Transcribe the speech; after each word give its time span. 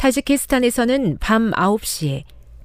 타지키스탄에서는 0.00 1.18
밤 1.20 1.50
9시에 1.50 2.24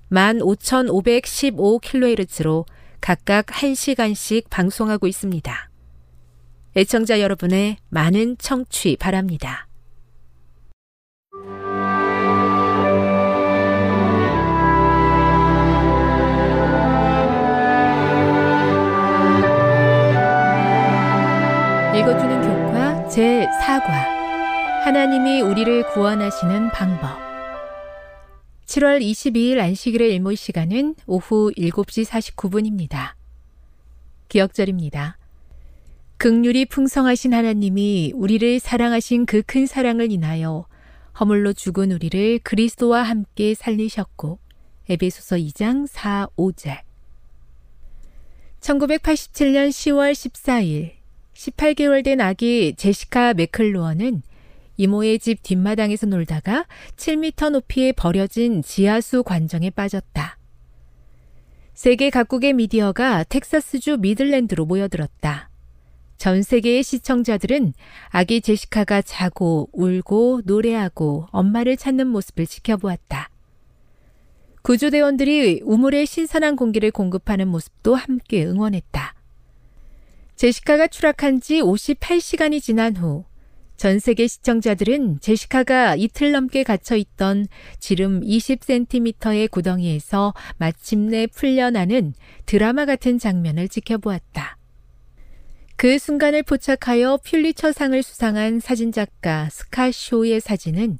15,515kHz로 0.10 2.66
각각 3.02 3.48
1시간씩 3.48 4.50
방송하고 4.50 5.06
있습니다. 5.06 5.70
애청자 6.78 7.20
여러분의 7.20 7.76
많은 7.90 8.38
청취 8.38 8.96
바랍니다. 8.96 9.68
읽어주는 21.98 22.42
교과 22.42 23.10
제4과 23.10 24.16
하나님이 24.86 25.42
우리를 25.42 25.92
구원하시는 25.92 26.70
방법 26.70 27.25
7월 28.66 29.00
22일 29.00 29.60
안식일의 29.60 30.14
일몰 30.16 30.36
시간은 30.36 30.96
오후 31.06 31.52
7시 31.56 32.06
49분입니다. 32.06 33.14
기억절입니다. 34.28 35.18
극률이 36.18 36.66
풍성하신 36.66 37.34
하나님이 37.34 38.14
우리를 38.16 38.60
사랑하신 38.60 39.28
그 39.28 39.44
큰 39.44 39.68
사랑을 39.68 40.12
인하여 40.12 40.66
허물로 41.20 41.54
죽은 41.54 41.92
우리를 41.92 42.40
그리스도와 42.40 43.04
함께 43.04 43.54
살리셨고 43.54 44.40
에베소서 44.90 45.36
2장 45.38 45.88
4, 45.88 46.30
5절 46.36 46.80
1987년 48.62 49.70
10월 49.70 50.12
14일 50.12 50.94
18개월 51.36 52.04
된 52.04 52.20
아기 52.20 52.74
제시카 52.76 53.34
맥클로어는 53.36 54.24
이모의 54.78 55.20
집 55.20 55.42
뒷마당에서 55.44 56.08
놀다가 56.08 56.66
7미터 56.98 57.50
높이에 57.50 57.92
버려진 57.92 58.62
지하수 58.62 59.24
관정에 59.24 59.70
빠졌다. 59.70 60.38
세계 61.74 62.10
각국의 62.10 62.54
미디어가 62.54 63.24
텍사스주 63.26 63.98
미들랜드로 63.98 64.66
모여들었다. 64.66 65.50
전 66.18 66.42
세계의 66.42 66.84
시청자들은 66.84 67.74
아기 68.10 68.42
제시카가 68.42 69.02
자고 69.02 69.70
울고 69.74 70.42
노래하고 70.46 71.28
엄마를 71.32 71.76
찾는 71.76 72.08
모습을 72.08 72.48
지켜보았다. 72.48 73.30
구조대원들이 74.62 75.62
우물에 75.64 76.06
신선한 76.06 76.56
공기를 76.56 76.92
공급하는 76.92 77.48
모습도 77.50 77.94
함께 77.94 78.46
응원했다. 78.46 79.14
제시카가 80.38 80.88
추락한 80.88 81.40
지 81.40 81.62
58시간이 81.62 82.62
지난 82.62 82.96
후 82.96 83.26
전 83.78 84.00
세계 84.00 84.28
시청자들은 84.28 85.20
제시카가 85.20 85.96
이틀 85.96 86.32
넘게 86.32 86.64
갇혀 86.64 86.96
있던 86.96 87.48
지름 87.80 88.22
20cm의 88.22 89.52
구덩이에서 89.52 90.34
마침내 90.58 91.28
풀려나는 91.28 92.14
드라마 92.46 92.86
같은 92.86 93.20
장면을 93.20 93.68
지켜보았다. 93.68 94.58
그 95.76 96.00
순간을 96.00 96.44
포착하여 96.44 97.20
퓰리처상을 97.24 98.02
수상한 98.02 98.62
사진작가 98.62 99.50
스카 99.50 99.92
쇼의 99.92 100.40
사진은 100.40 101.00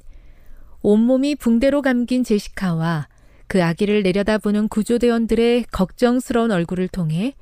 온몸이 0.82 1.34
붕대로 1.36 1.80
감긴 1.80 2.24
제시카와 2.24 3.08
그 3.48 3.64
아기를 3.64 4.02
내려다보는 4.02 4.68
구조대원들의 4.68 5.64
걱정스러운 5.72 6.50
얼굴을 6.50 6.88
통해 6.88 7.34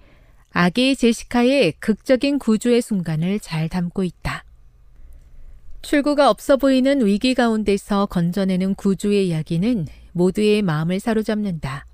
아기 0.50 0.94
제시카의 0.94 1.72
극적인 1.80 2.38
구조의 2.38 2.80
순간을 2.82 3.40
잘 3.40 3.68
담고 3.68 4.04
있다. 4.04 4.44
출구가 5.84 6.30
없어 6.30 6.56
보이는 6.56 7.04
위기 7.04 7.34
가운데서 7.34 8.06
건져내는 8.06 8.74
구조의 8.74 9.28
이야기는 9.28 9.86
모두의 10.12 10.62
마음을 10.62 10.98
사로잡는다. 10.98 11.86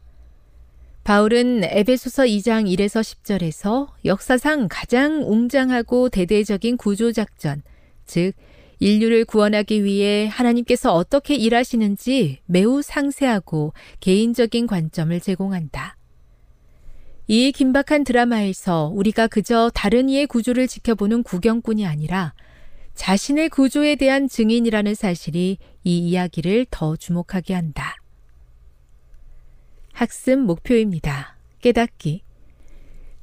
바울은 1.02 1.64
에베소서 1.64 2.24
2장 2.24 2.72
1에서 2.72 3.00
10절에서 3.00 3.88
역사상 4.04 4.68
가장 4.70 5.24
웅장하고 5.26 6.08
대대적인 6.08 6.76
구조작전, 6.76 7.62
즉, 8.06 8.32
인류를 8.78 9.24
구원하기 9.24 9.84
위해 9.84 10.28
하나님께서 10.28 10.94
어떻게 10.94 11.34
일하시는지 11.34 12.38
매우 12.46 12.82
상세하고 12.82 13.74
개인적인 13.98 14.66
관점을 14.66 15.18
제공한다. 15.20 15.96
이 17.26 17.52
긴박한 17.52 18.04
드라마에서 18.04 18.90
우리가 18.94 19.26
그저 19.26 19.70
다른 19.74 20.08
이의 20.08 20.26
구조를 20.26 20.66
지켜보는 20.66 21.22
구경꾼이 21.24 21.86
아니라 21.86 22.34
자신의 23.00 23.48
구조에 23.48 23.96
대한 23.96 24.28
증인이라는 24.28 24.94
사실이 24.94 25.56
이 25.84 25.98
이야기를 25.98 26.66
더 26.70 26.96
주목하게 26.96 27.54
한다. 27.54 27.96
학습 29.94 30.38
목표입니다. 30.38 31.34
깨닫기. 31.62 32.22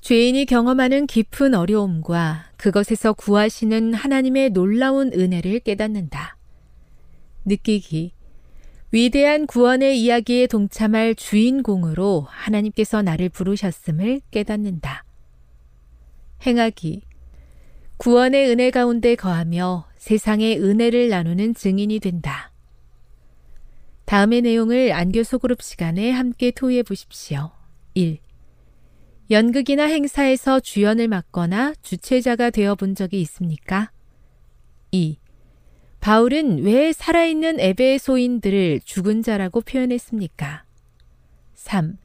죄인이 0.01 0.47
경험하는 0.47 1.05
깊은 1.05 1.53
어려움과 1.53 2.49
그것에서 2.57 3.13
구하시는 3.13 3.93
하나님의 3.93 4.49
놀라운 4.49 5.13
은혜를 5.13 5.59
깨닫는다. 5.59 6.37
느끼기. 7.45 8.13
위대한 8.91 9.45
구원의 9.45 10.01
이야기에 10.01 10.47
동참할 10.47 11.13
주인공으로 11.13 12.25
하나님께서 12.27 13.03
나를 13.03 13.29
부르셨음을 13.29 14.21
깨닫는다. 14.31 15.03
행하기. 16.47 17.06
구원의 17.97 18.47
은혜 18.49 18.69
가운데 18.69 19.15
거하며 19.15 19.87
세상의 19.97 20.59
은혜를 20.61 21.09
나누는 21.09 21.55
증인이 21.55 21.99
된다. 21.99 22.51
다음의 24.05 24.43
내용을 24.43 24.93
안교 24.93 25.23
소그룹 25.23 25.63
시간에 25.63 26.11
함께 26.11 26.51
토의해 26.51 26.83
보십시오. 26.83 27.51
1. 27.95 28.19
연극이나 29.31 29.85
행사에서 29.85 30.59
주연을 30.59 31.07
맡거나 31.07 31.73
주최자가 31.81 32.51
되어 32.51 32.75
본 32.75 32.93
적이 32.93 33.19
있습니까? 33.21 33.91
2. 34.91 35.17
바울은 35.99 36.63
왜 36.63 36.93
살아있는 36.93 37.59
에베소인들을 37.59 38.81
죽은 38.85 39.23
자라고 39.23 39.61
표현했습니까? 39.61 40.63
3. 41.55 41.97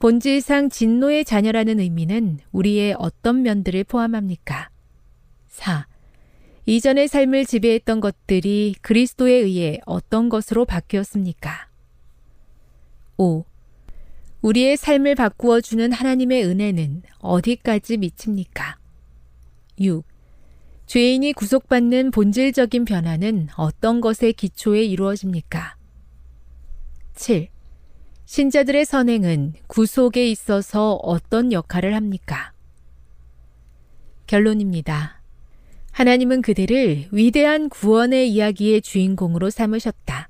본질상 0.00 0.68
진노의 0.68 1.24
자녀라는 1.24 1.78
의미는 1.78 2.40
우리의 2.50 2.96
어떤 2.98 3.42
면들을 3.42 3.84
포함합니까? 3.84 4.71
4. 5.52 5.86
이전의 6.64 7.08
삶을 7.08 7.44
지배했던 7.44 8.00
것들이 8.00 8.74
그리스도에 8.80 9.32
의해 9.32 9.80
어떤 9.84 10.28
것으로 10.28 10.64
바뀌었습니까? 10.64 11.68
5. 13.18 13.44
우리의 14.40 14.76
삶을 14.76 15.14
바꾸어 15.14 15.60
주는 15.60 15.92
하나님의 15.92 16.44
은혜는 16.44 17.02
어디까지 17.18 17.98
미칩니까? 17.98 18.78
6. 19.78 20.04
죄인이 20.86 21.32
구속받는 21.34 22.10
본질적인 22.10 22.84
변화는 22.84 23.48
어떤 23.56 24.00
것의 24.00 24.32
기초에 24.32 24.82
이루어집니까? 24.84 25.76
7. 27.14 27.48
신자들의 28.24 28.84
선행은 28.84 29.52
구속에 29.66 30.28
있어서 30.30 30.94
어떤 30.94 31.52
역할을 31.52 31.94
합니까? 31.94 32.52
결론입니다. 34.26 35.21
하나님은 35.92 36.42
그들을 36.42 37.08
위대한 37.12 37.68
구원의 37.68 38.30
이야기의 38.30 38.82
주인공으로 38.82 39.50
삼으셨다. 39.50 40.28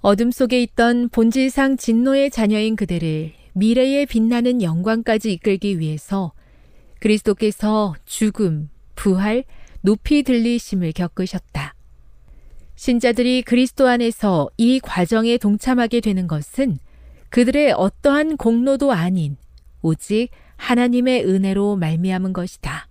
어둠 0.00 0.30
속에 0.30 0.62
있던 0.62 1.10
본질상 1.10 1.76
진노의 1.76 2.30
자녀인 2.30 2.74
그들을 2.74 3.32
미래에 3.52 4.06
빛나는 4.06 4.62
영광까지 4.62 5.32
이끌기 5.34 5.78
위해서 5.78 6.32
그리스도께서 6.98 7.94
죽음, 8.04 8.70
부활, 8.94 9.44
높이 9.82 10.22
들리심을 10.22 10.92
겪으셨다. 10.92 11.74
신자들이 12.74 13.42
그리스도 13.42 13.86
안에서 13.86 14.48
이 14.56 14.80
과정에 14.80 15.38
동참하게 15.38 16.00
되는 16.00 16.26
것은 16.26 16.78
그들의 17.28 17.72
어떠한 17.72 18.36
공로도 18.38 18.92
아닌 18.92 19.36
오직 19.82 20.30
하나님의 20.56 21.26
은혜로 21.26 21.76
말미암은 21.76 22.32
것이다. 22.32 22.88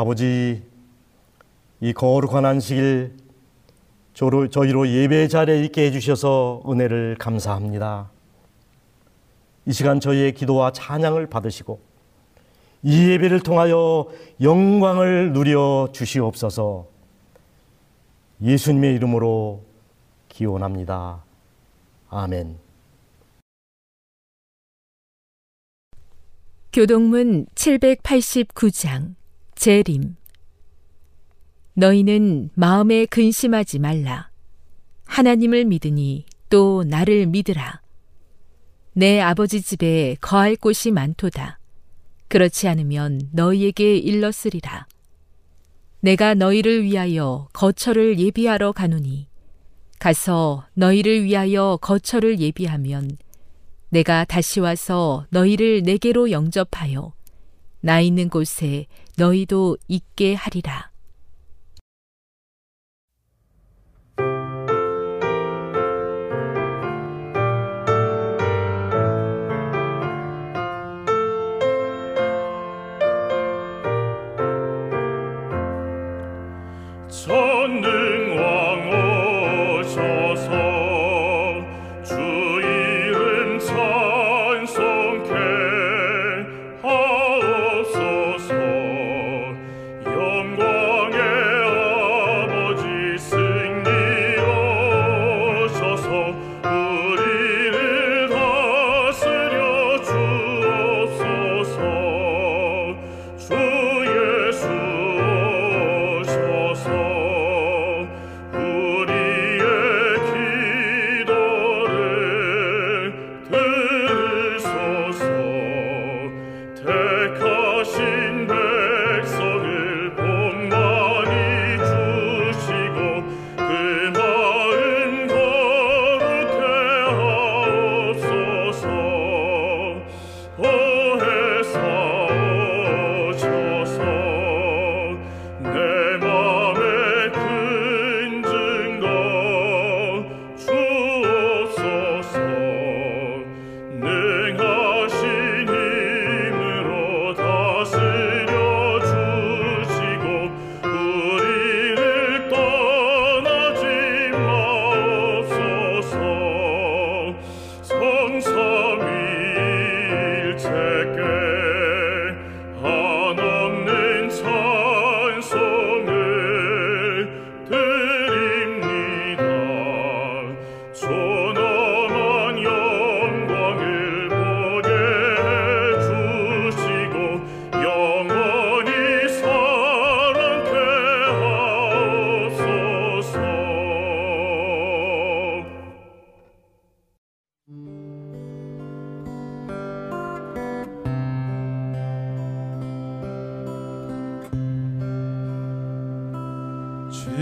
아버지, 0.00 0.62
이 1.82 1.92
거룩한 1.92 2.46
안식일 2.46 3.18
저희로 4.14 4.88
예배 4.88 5.28
자리에 5.28 5.62
있게 5.64 5.84
해주셔서 5.84 6.62
은혜를 6.66 7.16
감사합니다. 7.18 8.10
이 9.66 9.72
시간 9.74 10.00
저희의 10.00 10.32
기도와 10.32 10.72
찬양을 10.72 11.26
받으시고 11.26 11.80
이 12.82 13.10
예배를 13.10 13.40
통하여 13.40 14.08
영광을 14.40 15.34
누려 15.34 15.90
주시옵소서 15.92 16.86
예수님의 18.40 18.94
이름으로 18.94 19.62
기원합니다. 20.30 21.22
아멘. 22.08 22.56
교동문 26.72 27.44
789장 27.54 29.19
재림 29.60 30.16
너희는 31.74 32.48
마음에 32.54 33.04
근심하지 33.04 33.78
말라. 33.78 34.30
하나님을 35.04 35.66
믿으니 35.66 36.24
또 36.48 36.82
나를 36.82 37.26
믿으라. 37.26 37.82
내 38.94 39.20
아버지 39.20 39.60
집에 39.60 40.16
거할 40.22 40.56
곳이 40.56 40.90
많도다. 40.92 41.58
그렇지 42.28 42.68
않으면 42.68 43.28
너희에게 43.32 43.98
일렀으리라. 43.98 44.86
내가 46.00 46.32
너희를 46.32 46.82
위하여 46.84 47.46
거처를 47.52 48.18
예비하러 48.18 48.72
가노니 48.72 49.28
가서 49.98 50.66
너희를 50.72 51.24
위하여 51.24 51.78
거처를 51.82 52.40
예비하면 52.40 53.10
내가 53.90 54.24
다시 54.24 54.60
와서 54.60 55.26
너희를 55.28 55.82
내게로 55.82 56.30
영접하여 56.30 57.12
나 57.80 58.00
있는 58.00 58.28
곳에 58.28 58.86
너희도 59.16 59.78
있게 59.88 60.34
하리라. 60.34 60.89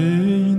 Rain 0.09 0.58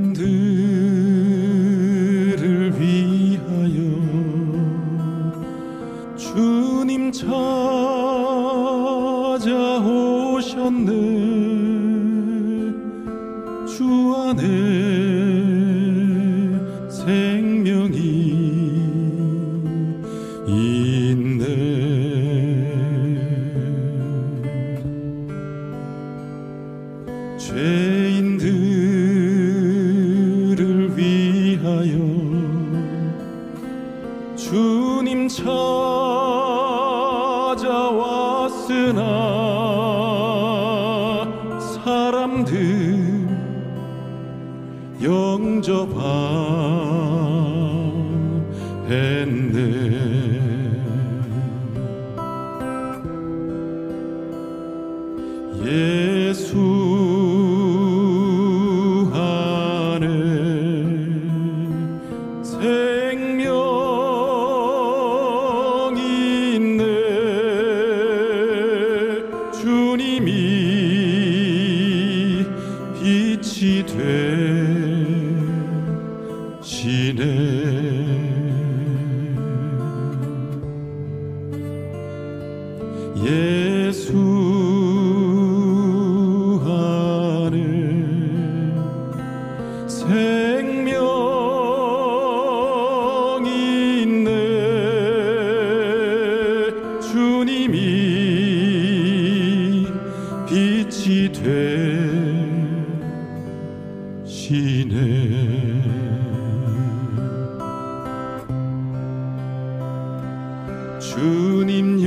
주님 111.09 111.99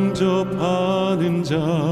영접하는 0.00 1.44
자 1.44 1.91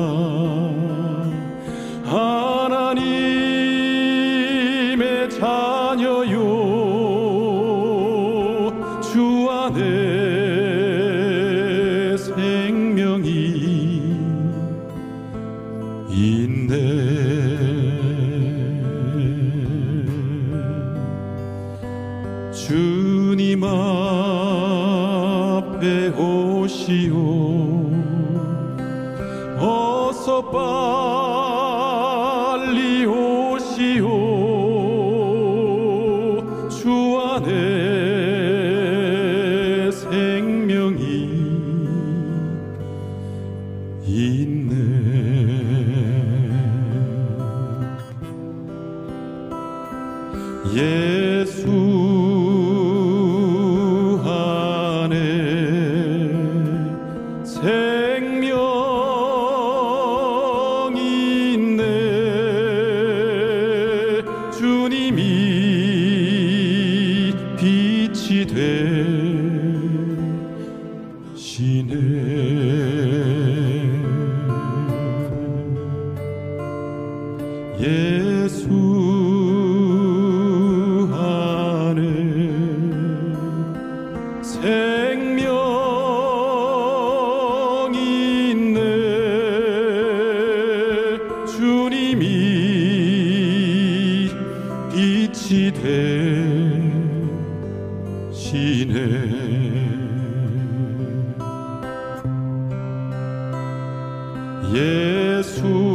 예수 104.75 105.90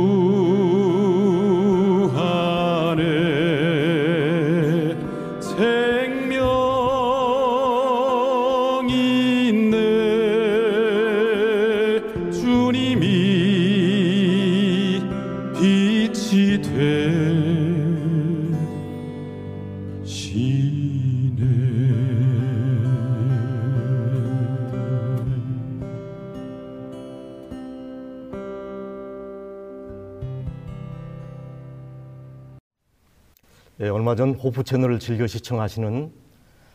호프 34.56 34.64
채널을 34.64 35.00
즐겨 35.00 35.28
시청하시는 35.28 36.14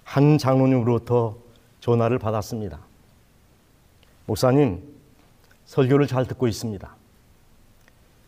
한 0.05 0.39
장로님으로부터 0.39 1.39
전화를 1.81 2.19
받았습니다. 2.19 2.79
목사님, 4.27 4.83
설교를 5.65 6.07
잘 6.07 6.27
듣고 6.27 6.47
있습니다. 6.47 6.95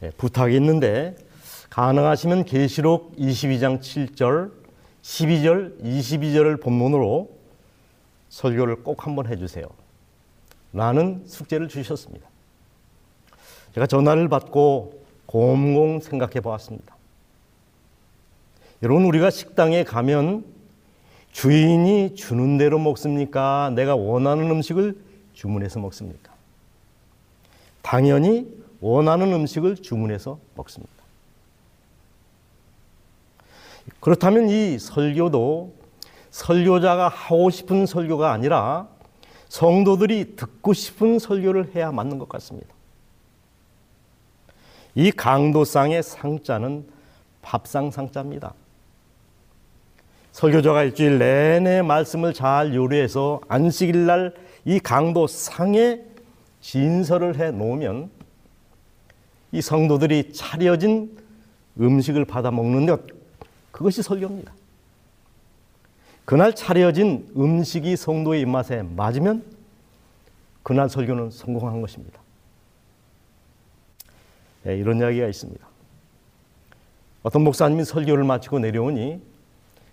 예, 0.05 0.11
부탁이 0.17 0.57
있는데 0.57 1.17
가능하시면 1.69 2.45
계시록 2.47 3.15
22장 3.17 3.81
7절, 3.81 4.53
12절, 5.03 5.83
22절을 5.83 6.63
본문으로 6.63 7.31
설교를 8.31 8.83
꼭 8.83 9.07
한번 9.07 9.27
해주세요. 9.27 9.67
라는 10.73 11.25
숙제를 11.27 11.69
주셨습니다. 11.69 12.27
제가 13.75 13.87
전화를 13.87 14.29
받고 14.31 15.03
곰곰 15.27 16.01
생각해 16.01 16.41
보았습니다. 16.41 16.97
여러분 18.83 19.05
우리가 19.05 19.31
식당에 19.31 19.85
가면 19.85 20.45
주인이 21.31 22.17
주는 22.17 22.59
대로 22.59 22.81
먹습니까? 22.81 23.71
내가 23.77 23.95
원하는 23.95 24.51
음식을 24.51 25.01
주문해서 25.35 25.79
먹습니까? 25.79 26.33
당연히 27.81 28.53
원하는 28.81 29.33
음식을 29.33 29.77
주문해서 29.77 30.39
먹습니다. 30.57 30.93
그렇다면 34.01 34.49
이 34.49 34.79
설교도 34.79 35.75
설교자가 36.31 37.09
하고 37.09 37.51
싶은 37.51 37.87
설교가 37.87 38.33
아니라 38.33 38.89
성도들이 39.49 40.35
듣고 40.35 40.73
싶은 40.73 41.21
설교를 41.21 41.77
해야 41.77 41.93
맞는 41.93 42.19
것 42.19 42.29
같습니다. 42.31 42.69
이 44.97 45.13
강도상의 45.13 46.03
상자는 46.03 46.87
밥상 47.43 47.91
상자입니다. 47.91 48.55
설교자가 50.33 50.85
일주일 50.85 51.19
내내 51.19 51.83
말씀을 51.83 52.33
잘 52.35 52.75
요리해서 52.75 53.41
안식일 53.49 54.07
날 54.07 54.43
이 54.65 54.79
강도 54.79 55.27
상에 55.27 56.01
진설을 56.61 57.39
해 57.39 57.51
놓으면 57.51 58.11
이 59.51 59.61
성도들이 59.61 60.33
차려진 60.33 61.19
음식을 61.81 62.25
받아 62.25 62.51
먹는 62.51 62.87
것 62.87 63.03
그것이 63.73 64.03
설교입니다. 64.03 64.53
그날 66.25 66.55
차려진 66.55 67.29
음식이 67.37 67.97
성도의 67.97 68.43
입맛에 68.43 68.83
맞으면 68.83 69.45
그날 70.63 70.89
설교는 70.89 71.31
성공한 71.31 71.81
것입니다. 71.81 72.21
네, 74.63 74.77
이런 74.77 75.01
이야기가 75.01 75.27
있습니다. 75.27 75.67
어떤 77.25 77.43
목사님이 77.43 77.85
설교를 77.85 78.23
마치고 78.25 78.61
내려오니 78.61 79.21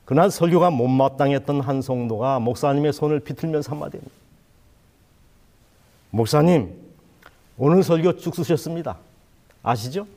그날 0.09 0.31
설교가 0.31 0.71
못마땅했던 0.71 1.61
한 1.61 1.83
성도가 1.83 2.39
목사님의 2.39 2.93
손을 2.93 3.19
비틀면서 3.19 3.71
한마디 3.71 3.97
합니다. 3.97 4.15
목사님, 6.09 6.75
오늘 7.59 7.83
설교 7.83 8.17
쭉 8.17 8.33
쓰셨습니다. 8.33 8.97
아시죠? 9.61 10.07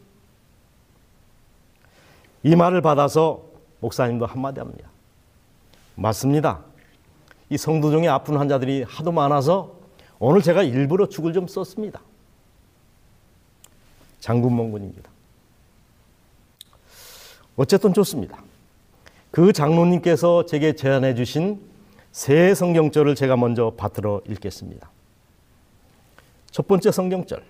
이 2.43 2.57
말을 2.57 2.81
받아서 2.81 3.43
목사님도 3.81 4.25
한마디 4.25 4.61
합니다. 4.61 4.89
맞습니다. 5.95 6.61
이 7.51 7.59
성도 7.59 7.91
중에 7.91 8.09
아픈 8.09 8.39
환자들이 8.39 8.85
하도 8.85 9.13
많아서 9.13 9.75
오늘 10.19 10.41
제가 10.41 10.63
일부러 10.63 11.07
죽을 11.07 11.35
좀 11.35 11.47
썼습니다. 11.47 12.01
장군mon군입니다. 14.21 15.11
어쨌든 17.57 17.93
좋습니다. 17.93 18.43
그 19.33 19.55
장로님께서 19.55 20.45
제게 20.45 20.75
제안해 20.75 21.15
주신 21.15 21.59
새 22.13 22.55
성경절을 22.55 23.15
제가 23.15 23.35
먼저 23.39 23.73
받들어 23.77 24.21
읽겠습니다. 24.29 24.91
첫 26.51 26.69
번째 26.69 26.93
성경절 26.93 27.43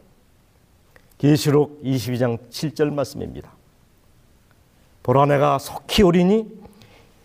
계시록 1.18 1.83
22장 1.83 2.38
7절 2.51 2.92
말씀입니다. 2.92 3.51
보라 5.03 5.27
내가 5.27 5.59
속히 5.59 6.05
오리니 6.05 6.47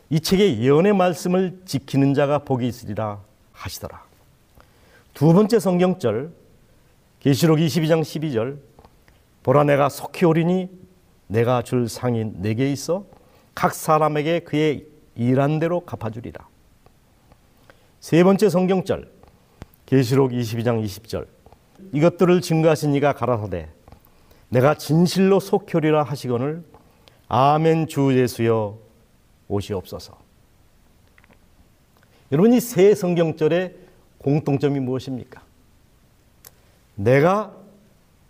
이 0.10 0.20
책의 0.20 0.60
예언의 0.60 0.93
말씀을 0.93 1.62
지키는 1.65 2.15
자가 2.15 2.39
복이 2.39 2.67
있으리라 2.67 3.20
하시더라. 3.54 4.02
두 5.13 5.34
번째 5.34 5.60
성경절 5.60 6.32
계시록 7.20 7.60
22장 7.60 8.02
12절 8.02 8.58
보라 9.43 9.65
내가 9.65 9.89
속히 9.89 10.26
오리니 10.26 10.70
내가 11.28 11.62
줄 11.62 11.88
상이 11.88 12.26
내게 12.38 12.72
있어 12.72 13.06
각 13.58 13.74
사람에게 13.74 14.41
그의 14.41 14.86
일한 15.15 15.58
대로 15.58 15.80
갚아주리라. 15.80 16.48
세 18.00 18.24
번째 18.24 18.50
성경절 18.50 19.12
계시록 19.88 20.30
22장 20.30 20.86
20절 20.86 21.26
이것들을 21.91 22.39
증거하신 22.41 22.93
이가 22.93 23.13
가라사대 23.13 23.70
내가 24.50 24.76
진실로 24.76 25.39
속효리라 25.39 26.04
하시거늘 26.04 26.63
아멘 27.30 27.88
주 27.88 28.15
예수여 28.15 28.78
오시옵소서. 29.48 30.15
여러분 32.32 32.54
이 32.54 32.60
세 32.60 32.93
성경절의 32.93 33.76
공통점이 34.20 34.80
무엇입니까? 34.82 35.41
내가 36.93 37.56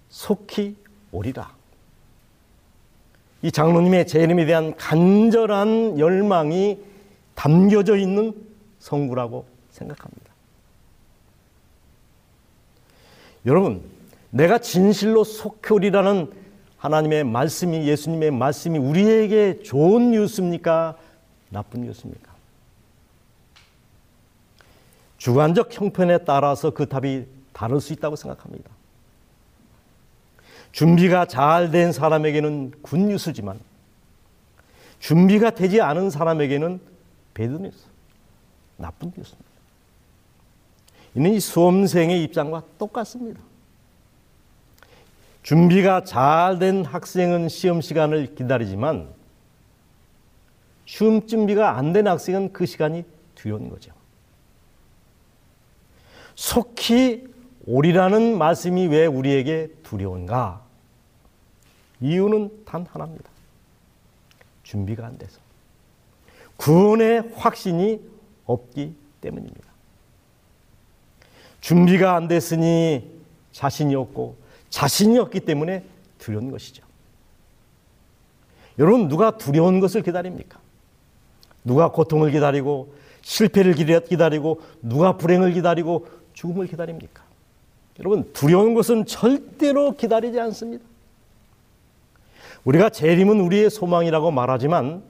속히 0.08 0.78
오리라. 1.12 1.57
이 3.42 3.52
장로님의 3.52 4.08
재림에 4.08 4.46
대한 4.46 4.76
간절한 4.76 6.00
열망이 6.00 6.80
담겨져 7.36 7.96
있는 7.96 8.34
성구라고 8.80 9.46
생각합니다. 9.70 10.34
여러분, 13.46 13.82
내가 14.30 14.58
진실로 14.58 15.24
속히 15.24 15.62
오리라는 15.62 16.32
하나님의 16.78 17.24
말씀이 17.24 17.88
예수님의 17.88 18.32
말씀이 18.32 18.78
우리에게 18.78 19.62
좋은 19.64 20.12
뉴스입니까? 20.12 20.98
나쁜 21.50 21.82
뉴스입니까? 21.82 22.34
주관적 25.18 25.70
형편에 25.74 26.20
따라서 26.20 26.72
그 26.72 26.88
답이 26.88 27.26
다를 27.54 27.82
수 27.82 27.94
있다고 27.94 28.16
생각합니다. 28.16 28.70
준비가 30.72 31.26
잘 31.26 31.72
된 31.72 31.92
사람에게는 31.92 32.72
good 32.82 32.98
news지만 32.98 33.60
준비가 35.00 35.52
되지 35.52 35.82
않은 35.82 36.10
사람에게는 36.10 36.80
bad 37.34 37.54
news, 37.54 37.86
나쁜 38.78 39.12
뉴스입니다. 39.16 39.48
이는 41.16 41.34
이 41.34 41.40
수험생의 41.40 42.24
입장과 42.24 42.64
똑같습니다. 42.78 43.40
준비가 45.44 46.04
잘 46.04 46.60
된 46.60 46.84
학생은 46.84 47.48
시험 47.50 47.82
시간을 47.82 48.36
기다리지만 48.36 49.08
시험 50.86 51.26
준비가 51.26 51.78
안 51.78 51.94
된 51.94 52.08
학생은 52.08 52.54
그 52.54 52.66
시간이 52.66 53.04
두려운 53.36 53.70
거죠. 53.70 53.92
속히 56.36 57.28
오리라는 57.66 58.38
말씀이 58.38 58.88
왜 58.88 59.06
우리에게 59.06 59.70
두려운가? 59.88 60.62
이유는 62.02 62.66
단 62.66 62.86
하나입니다. 62.86 63.30
준비가 64.64 65.08
안 65.08 65.18
돼서. 65.18 65.40
구원의 66.58 67.32
확신이 67.36 68.02
없기 68.46 68.96
때문입니다. 69.22 69.68
준비가 71.62 72.16
안 72.16 72.28
됐으니 72.28 73.18
자신이 73.54 73.96
없고 73.96 74.36
자신이 74.70 75.18
없기 75.20 75.42
때문에 75.42 75.86
두려운 76.18 76.52
것이죠. 76.52 76.86
여러분, 78.80 79.08
누가 79.08 79.38
두려운 79.38 79.80
것을 79.80 80.04
기다립니까? 80.04 80.60
누가 81.64 81.92
고통을 81.92 82.32
기다리고 82.32 82.94
실패를 83.22 83.74
기다리고 83.74 84.62
누가 84.82 85.18
불행을 85.18 85.54
기다리고 85.54 86.08
죽음을 86.34 86.68
기다립니까? 86.68 87.27
여러분, 88.00 88.32
두려운 88.34 88.74
것은 88.74 89.06
절대로 89.06 89.94
기다리지 89.94 90.40
않습니다. 90.40 90.86
우리가 92.64 92.90
재림은 92.90 93.40
우리의 93.40 93.70
소망이라고 93.70 94.32
말하지만 94.32 95.02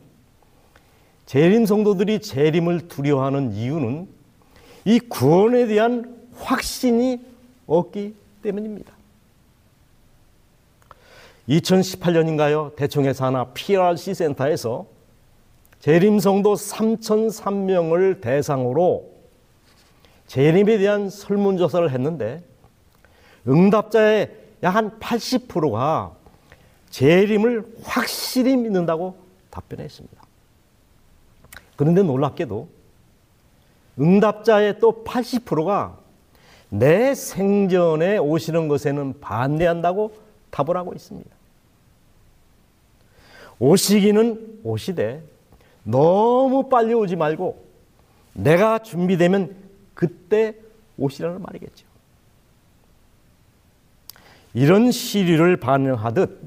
재림 1.26 1.66
성도들이 1.66 2.22
재림을 2.22 2.88
두려워하는 2.88 3.54
이유는 3.54 4.08
이 4.86 5.00
구원에 5.00 5.66
대한 5.68 6.16
확신이 6.36 7.20
없기 7.66 8.16
때문입니다. 8.42 8.94
2018년인가요? 11.50 12.76
대청에서 12.76 13.26
하나 13.26 13.46
PRC 13.46 14.14
센터에서 14.14 14.86
재림 15.80 16.20
성도 16.20 16.54
3,003명을 16.54 18.22
대상으로 18.22 19.10
재림에 20.28 20.78
대한 20.78 21.10
설문조사를 21.10 21.90
했는데 21.92 22.44
응답자의 23.46 24.48
약 24.64 24.76
한 24.76 25.00
80%가 25.00 26.16
재림을 26.90 27.76
확실히 27.84 28.56
믿는다고 28.56 29.16
답변했습니다. 29.52 30.24
그런데 31.76 32.02
놀랍게도 32.02 32.68
응답자의 34.00 34.80
또 34.80 35.04
80%가 35.04 35.98
내 36.70 37.16
생전에 37.16 38.18
오시는 38.18 38.68
것에는 38.68 39.20
반대한다고 39.20 40.14
답을 40.50 40.76
하고 40.76 40.94
있습니다. 40.94 41.30
오시기는 43.60 44.62
오시되 44.64 45.24
너무 45.84 46.70
빨리 46.70 46.94
오지 46.94 47.16
말고 47.16 47.66
내가 48.34 48.80
준비되면 48.80 49.56
그때 49.94 50.56
오시라는 50.98 51.42
말이겠죠. 51.42 51.87
이런 54.58 54.90
시류를 54.90 55.58
반영하듯 55.58 56.42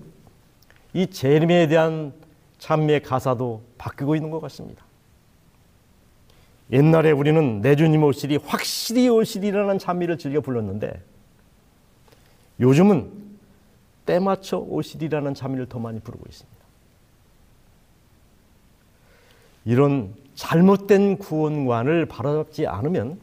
이 0.94 1.07
재림에 1.07 1.68
대한 1.68 2.12
찬미의 2.59 3.05
가사도 3.05 3.62
바뀌고 3.79 4.16
있는 4.16 4.33
것 4.33 4.40
같습니다. 4.40 4.85
옛날에 6.73 7.12
우리는 7.12 7.61
내 7.61 7.77
주님 7.77 8.03
오시리 8.03 8.38
확실히 8.38 9.09
오시리라는 9.09 9.79
찬미를 9.79 10.18
즐겨 10.18 10.40
불렀는데 10.40 11.01
요즘은 12.59 13.12
때맞춰 14.07 14.59
오시리라는 14.59 15.35
찬미를 15.35 15.66
더 15.68 15.79
많이 15.79 16.01
부르고 16.01 16.25
있습니다. 16.29 16.59
이런 19.66 20.16
잘못된 20.35 21.18
구원관을 21.18 22.07
바로잡지 22.07 22.66
않으면 22.66 23.20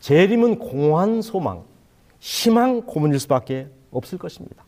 재림은 0.00 0.58
공허한 0.58 1.22
소망, 1.22 1.62
희망 2.22 2.82
고문일 2.82 3.18
수밖에 3.18 3.68
없을 3.90 4.16
것입니다. 4.16 4.62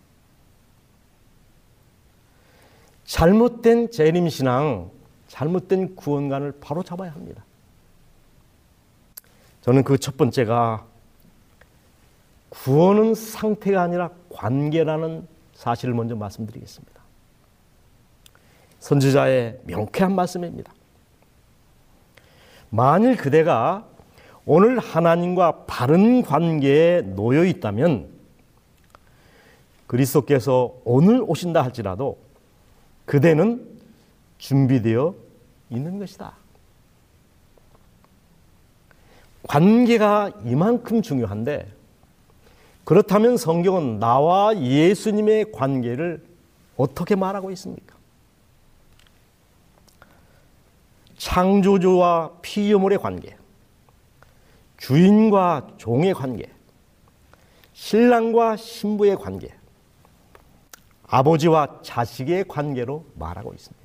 잘못된 3.05 3.93
재림 3.93 4.29
신앙, 4.29 4.91
잘못된 5.29 5.95
구원관을 5.95 6.55
바로 6.61 6.83
잡아야 6.83 7.13
합니다. 7.13 7.45
저는 9.61 9.85
그 9.85 9.99
첫 9.99 10.17
번째가 10.17 10.85
구원은 12.49 13.15
상태가 13.15 13.83
아니라 13.83 14.11
관계라는 14.31 15.29
사실을 15.55 15.95
먼저 15.95 16.17
말씀드리겠습니다. 16.17 17.01
선지자의 18.81 19.61
명쾌한 19.63 20.13
말씀입니다. 20.13 20.73
만일 22.71 23.17
그대가 23.17 23.87
오늘 24.47 24.79
하나님과 24.79 25.65
바른 25.67 26.23
관계에 26.23 27.01
놓여 27.03 27.45
있다면 27.45 28.09
그리스도께서 29.87 30.75
오늘 30.85 31.23
오신다 31.23 31.63
할지라도 31.63 32.19
그대는 33.07 33.67
준비되어 34.39 35.15
있는 35.71 35.99
것이다. 35.99 36.35
관계가 39.45 40.31
이만큼 40.45 41.03
중요한데 41.03 41.71
그렇다면 42.85 43.37
성경은 43.37 43.99
나와 43.99 44.59
예수님의 44.59 45.53
관계를 45.53 46.23
어떻게 46.77 47.15
말하고 47.15 47.51
있습니까? 47.53 47.95
창조주와 51.17 52.33
피조물의 52.43 52.99
관계, 52.99 53.37
주인과 54.79 55.69
종의 55.79 56.15
관계, 56.15 56.51
신랑과 57.73 58.57
신부의 58.57 59.17
관계, 59.17 59.49
아버지와 61.07 61.81
자식의 61.83 62.49
관계로 62.49 63.05
말하고 63.15 63.53
있습니다. 63.53 63.85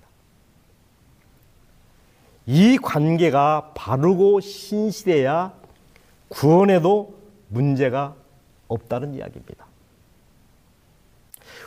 이 2.47 2.77
관계가 2.77 3.73
바르고 3.75 4.39
신실해야 4.39 5.53
구원에도 6.29 7.19
문제가 7.49 8.15
없다는 8.67 9.13
이야기입니다. 9.13 9.67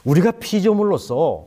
우리가 0.04 0.32
피조물로서 0.32 1.46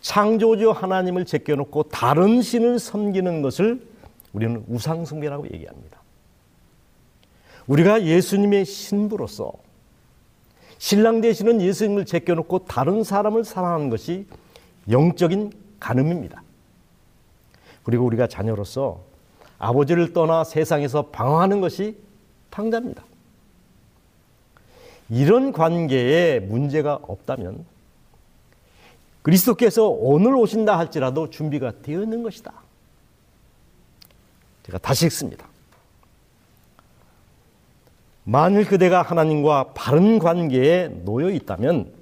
창조주 0.00 0.70
하나님을 0.70 1.26
제껴놓고 1.26 1.84
다른 1.84 2.40
신을 2.40 2.78
섬기는 2.78 3.42
것을 3.42 3.86
우리는 4.32 4.64
우상숭배라고 4.68 5.46
얘기합니다. 5.52 5.99
우리가 7.70 8.02
예수님의 8.02 8.64
신부로서 8.64 9.52
신랑 10.78 11.20
되시는 11.20 11.60
예수님을 11.60 12.04
제껴놓고 12.04 12.64
다른 12.64 13.04
사람을 13.04 13.44
사랑하는 13.44 13.90
것이 13.90 14.26
영적인 14.88 15.52
간음입니다. 15.78 16.42
그리고 17.84 18.04
우리가 18.06 18.26
자녀로서 18.26 19.02
아버지를 19.58 20.12
떠나 20.12 20.42
세상에서 20.42 21.10
방황하는 21.10 21.60
것이 21.60 21.96
탕자입니다. 22.50 23.04
이런 25.08 25.52
관계에 25.52 26.40
문제가 26.40 26.98
없다면 27.02 27.64
그리스도께서 29.22 29.86
오늘 29.88 30.34
오신다 30.34 30.76
할지라도 30.76 31.30
준비가 31.30 31.72
되어 31.82 32.02
있는 32.02 32.24
것이다. 32.24 32.52
제가 34.64 34.78
다시 34.78 35.06
읽습니다. 35.06 35.49
만일 38.30 38.64
그대가 38.64 39.02
하나님과 39.02 39.72
바른 39.74 40.20
관계에 40.20 40.86
놓여 41.04 41.30
있다면 41.30 41.92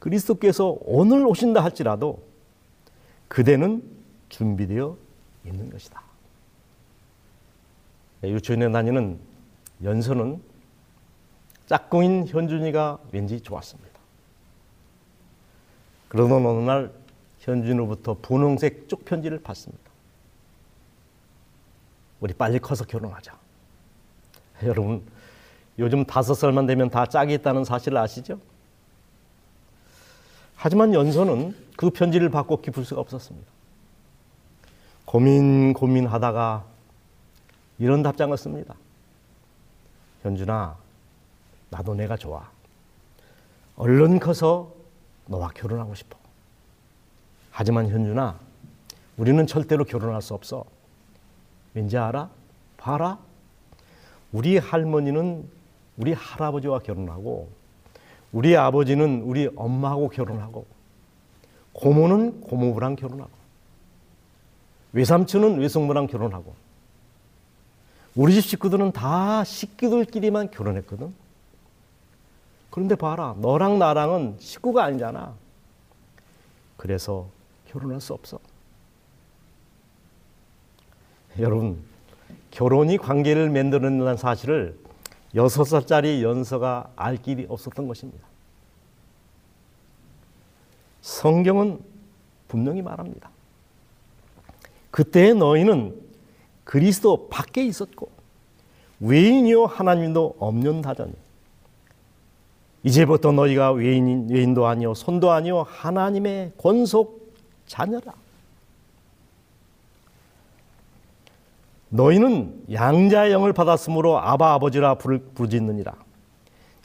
그리스도께서 0.00 0.76
오늘 0.80 1.24
오신다 1.24 1.62
할지라도 1.62 2.20
그대는 3.28 3.80
준비되어 4.28 4.96
있는 5.44 5.70
것이다. 5.70 6.02
네, 8.22 8.32
유치원에 8.32 8.72
다니는 8.72 9.20
연서는 9.84 10.42
짝꿍인 11.66 12.26
현준이가 12.26 12.98
왠지 13.12 13.40
좋았습니다. 13.40 14.00
그러던 16.08 16.44
어느 16.44 16.58
날 16.64 16.92
현준으로부터 17.38 18.16
분홍색 18.20 18.88
쪽편지를 18.88 19.44
받습니다. 19.44 19.92
우리 22.18 22.34
빨리 22.34 22.58
커서 22.58 22.84
결혼하자. 22.84 23.47
여러분, 24.64 25.02
요즘 25.78 26.04
다섯 26.04 26.34
살만 26.34 26.66
되면 26.66 26.90
다 26.90 27.06
짝이 27.06 27.34
있다는 27.34 27.64
사실을 27.64 27.98
아시죠? 27.98 28.40
하지만 30.56 30.92
연서는 30.92 31.54
그 31.76 31.90
편지를 31.90 32.30
받고 32.30 32.60
기쁠 32.60 32.84
수가 32.84 33.00
없었습니다. 33.00 33.46
고민, 35.04 35.72
고민하다가 35.72 36.64
이런 37.78 38.02
답장을 38.02 38.36
씁니다. 38.36 38.74
현준아, 40.22 40.76
나도 41.70 41.94
내가 41.94 42.16
좋아. 42.16 42.50
얼른 43.76 44.18
커서 44.18 44.72
너와 45.26 45.50
결혼하고 45.54 45.94
싶어. 45.94 46.18
하지만 47.52 47.88
현준아, 47.88 48.38
우리는 49.16 49.46
절대로 49.46 49.84
결혼할 49.84 50.20
수 50.20 50.34
없어. 50.34 50.64
왠지 51.74 51.96
알아? 51.96 52.28
봐라. 52.76 53.18
우리 54.32 54.58
할머니는 54.58 55.48
우리 55.96 56.12
할아버지와 56.12 56.80
결혼하고, 56.80 57.48
우리 58.32 58.56
아버지는 58.56 59.22
우리 59.22 59.48
엄마하고 59.56 60.08
결혼하고, 60.08 60.66
고모는 61.72 62.42
고모부랑 62.42 62.96
결혼하고, 62.96 63.30
외삼촌은 64.92 65.58
외숙모랑 65.58 66.06
결혼하고, 66.06 66.54
우리 68.14 68.34
집 68.34 68.42
식구들은 68.42 68.92
다 68.92 69.44
식구들끼리만 69.44 70.50
결혼했거든. 70.50 71.14
그런데 72.70 72.94
봐라, 72.96 73.34
너랑 73.38 73.78
나랑은 73.78 74.36
식구가 74.38 74.84
아니잖아. 74.84 75.34
그래서 76.76 77.28
결혼할 77.68 78.00
수 78.00 78.12
없어. 78.12 78.38
여러분, 81.38 81.82
결혼이 82.50 82.98
관계를 82.98 83.50
만들어낸다는 83.50 84.16
사실을 84.16 84.78
여섯 85.34 85.64
살짜리 85.64 86.22
연서가 86.22 86.90
알 86.96 87.16
길이 87.16 87.46
없었던 87.48 87.86
것입니다. 87.86 88.26
성경은 91.02 91.80
분명히 92.48 92.82
말합니다. 92.82 93.30
그때 94.90 95.32
너희는 95.34 95.94
그리스도 96.64 97.28
밖에 97.28 97.64
있었고 97.64 98.10
외인이요 99.00 99.66
하나님도 99.66 100.36
없는 100.38 100.82
다더니 100.82 101.12
이제부터 102.82 103.32
너희가 103.32 103.72
외인, 103.72 104.28
외인도 104.30 104.66
아니요 104.66 104.94
손도 104.94 105.30
아니요 105.30 105.62
하나님의 105.68 106.52
권속 106.58 107.34
자녀라. 107.66 108.14
너희는 111.90 112.64
양자의 112.72 113.32
영을 113.32 113.52
받았으므로 113.52 114.18
아바 114.18 114.54
아버지라 114.54 114.96
부르짖느니라. 114.96 115.94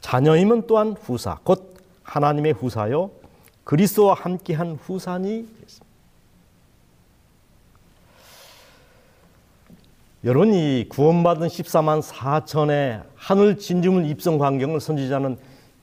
자녀임은 0.00 0.66
또한 0.66 0.96
후사 1.00 1.38
곧 1.44 1.76
하나님의 2.02 2.52
후사요 2.52 3.10
그리스도와 3.64 4.14
함께한 4.14 4.78
후사니. 4.82 5.48
여러분 10.24 10.54
이 10.54 10.86
구원받은 10.88 11.48
14만 11.48 12.02
4천의 12.02 13.04
하늘 13.14 13.58
진주문 13.58 14.06
입성 14.06 14.38
광경을 14.38 14.80
선지자는 14.80 15.36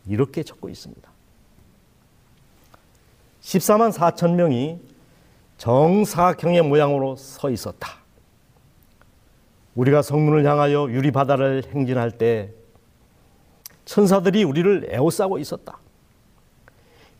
이렇게 0.07 0.41
적고 0.41 0.67
있습니다. 0.67 1.11
14만 3.41 3.91
4천 3.91 4.33
명이 4.33 4.79
정사경의 5.59 6.63
모양으로 6.63 7.17
서 7.17 7.51
있었다. 7.51 8.00
우리가 9.75 10.01
성문을 10.01 10.45
향하여 10.45 10.89
유리 10.91 11.11
바다를 11.11 11.63
행진할 11.71 12.11
때 12.11 12.51
천사들이 13.85 14.43
우리를 14.43 14.87
에워싸고 14.89 15.37
있었다. 15.39 15.79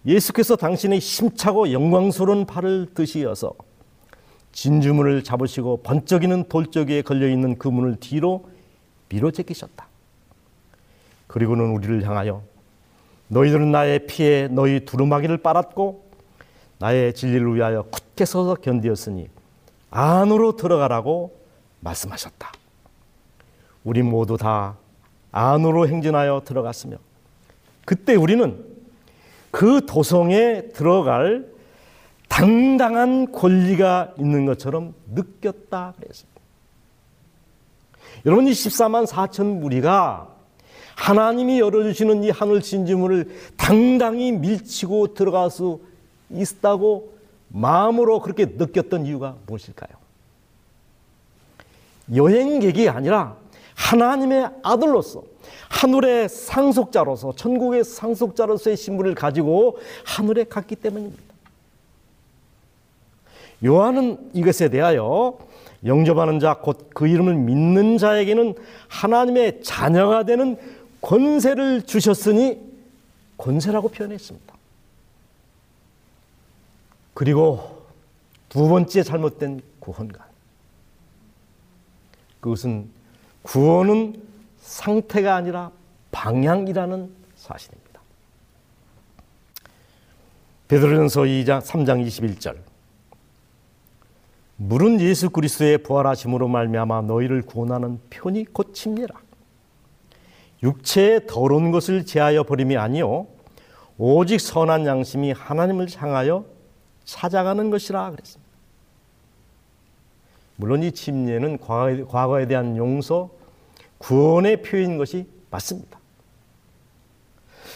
예수께서 0.06 0.56
당신의 0.56 1.00
힘차고 1.00 1.72
영광스러운 1.72 2.46
팔을 2.46 2.88
드시어서 2.94 3.54
진주문을 4.52 5.24
잡으시고 5.24 5.78
번쩍이는 5.84 6.46
돌적이에 6.50 7.04
걸려 7.04 7.28
있는 7.28 7.58
그 7.58 7.68
문을 7.68 7.98
뒤로 8.00 8.46
밀어 9.10 9.32
제끼셨다. 9.32 9.88
그리고는 11.28 11.72
우리를 11.72 12.06
향하여 12.06 12.44
너희들은 13.30 13.72
나의 13.72 14.08
피에 14.08 14.50
너희 14.50 14.84
두루마기를 14.84 15.38
빨았고 15.38 16.10
나의 16.80 17.14
진리를 17.14 17.56
위하여 17.56 17.84
굳게 17.84 18.26
서서 18.26 18.56
견디었으니 18.56 19.30
안으로 19.90 20.58
들어가라고 20.58 21.41
말씀하셨다. 21.82 22.52
우리 23.84 24.02
모두 24.02 24.38
다 24.38 24.78
안으로 25.32 25.88
행진하여 25.88 26.42
들어갔으며 26.46 26.98
그때 27.86 28.16
우리는 28.16 28.66
그 29.50 29.86
도성에 29.86 30.70
들어갈 30.70 31.52
당당한 32.30 33.32
권리가 33.32 34.14
있는 34.18 34.46
것처럼 34.46 34.94
느꼈다 35.14 35.94
그랬습니다. 36.00 36.42
여러분 38.26 38.48
이 38.48 38.52
14만 38.52 39.06
4천 39.06 39.60
무리가 39.60 40.30
하나님이 40.96 41.60
열어주시는 41.60 42.24
이 42.24 42.30
하늘 42.30 42.62
진지문을 42.62 43.36
당당히 43.58 44.32
밀치고 44.32 45.14
들어갈 45.14 45.50
수 45.50 45.82
있다고 46.30 47.14
마음으로 47.50 48.22
그렇게 48.22 48.46
느꼈던 48.46 49.06
이유가 49.06 49.36
무엇일까요? 49.48 50.01
여행객이 52.16 52.90
아니라 52.90 53.38
하나님의 53.76 54.50
아들로서 54.64 55.24
하늘의 55.70 56.30
상속자로서 56.30 57.34
천국의 57.36 57.84
상속자로서의 57.84 58.78
신분을 58.78 59.16
가지고 59.16 59.80
하늘에 60.06 60.44
갔기 60.44 60.76
때문입니다. 60.76 61.24
요한은 63.64 64.32
이것에 64.34 64.70
대하여 64.70 65.38
영접하는 65.86 66.40
자, 66.40 66.56
곧 66.56 66.90
그 66.94 67.08
이름을 67.08 67.36
믿는 67.36 67.98
자에게는 67.98 68.56
하나님의 68.88 69.64
자녀가 69.64 70.24
되는 70.24 70.58
권세를 71.02 71.84
주셨으니 71.84 72.60
권세라고 73.38 73.88
표현했습니다. 73.90 74.54
그리고 77.14 77.86
두 78.50 78.68
번째 78.68 79.04
잘못된 79.04 79.62
구원관. 79.80 80.31
그것은 82.42 82.90
구원은 83.44 84.22
상태가 84.60 85.36
아니라 85.36 85.72
방향이라는 86.12 87.10
사실입니다. 87.36 88.02
베드로전서 90.68 91.22
2장 91.22 91.62
3장 91.62 92.06
21절 92.06 92.58
물은 94.58 95.02
예수 95.02 95.30
그리스도의 95.30 95.80
부활하심으로 95.80 96.48
말미암아 96.48 97.02
너희를 97.02 97.42
구원하는 97.42 98.00
편이 98.10 98.46
고침니라. 98.54 99.16
육체의 100.62 101.26
더러운 101.26 101.72
것을 101.72 102.06
제하여 102.06 102.44
버림이 102.44 102.78
아니요 102.78 103.26
오직 103.98 104.40
선한 104.40 104.86
양심이 104.86 105.32
하나님을 105.32 105.88
향하여 105.96 106.46
찾아가는 107.04 107.70
것이라 107.70 108.12
그랬습니다. 108.12 108.41
물론 110.62 110.84
이 110.84 110.92
침례는 110.92 111.58
과거에, 111.58 112.46
대한 112.46 112.78
용서, 112.78 113.32
구원의 113.98 114.62
표현인 114.62 115.00
것이 115.00 115.26
맞습니다. 115.50 116.00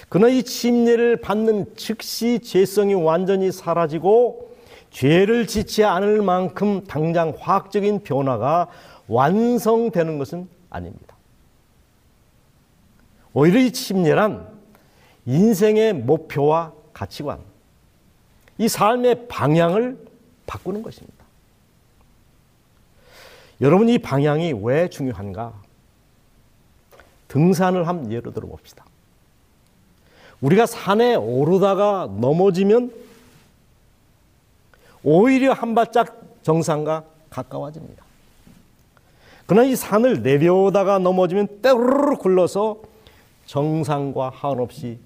그러나 0.07 0.31
이 0.31 0.43
침례를 0.43 1.19
받는 1.19 1.75
즉시 1.75 2.37
죄성이 2.41 2.93
완전히 2.93 3.51
사라지고 3.51 4.55
죄를 4.91 5.47
짓지 5.47 5.83
않을 5.83 6.21
만큼 6.21 6.83
당장 6.85 7.33
화학적인 7.35 8.03
변화가 8.03 8.67
완성되는 9.07 10.19
것은 10.19 10.47
아닙니다. 10.69 11.15
오히려 13.33 13.61
이 13.61 13.71
침례란 13.71 14.47
인생의 15.25 15.93
목표와 15.93 16.71
가치관, 16.93 17.39
이 18.59 18.67
삶의 18.67 19.27
방향을 19.27 19.97
바꾸는 20.45 20.83
것입니다. 20.83 21.14
여러분 23.61 23.89
이 23.89 23.97
방향이 23.97 24.53
왜 24.61 24.89
중요한가? 24.89 25.53
등산을 27.27 27.87
한 27.87 28.11
예로 28.11 28.31
들어봅시다. 28.31 28.85
우리가 30.41 30.65
산에 30.65 31.15
오르다가 31.15 32.07
넘어지면 32.19 32.91
오히려 35.03 35.53
한 35.53 35.75
발짝 35.75 36.21
정상과 36.43 37.03
가까워집니다. 37.29 38.03
그러나 39.45 39.67
이 39.67 39.75
산을 39.75 40.23
내려오다가 40.23 40.99
넘어지면 40.99 41.61
때르르 41.61 42.17
굴러서 42.17 42.81
정상과 43.45 44.29
한없이 44.29 44.97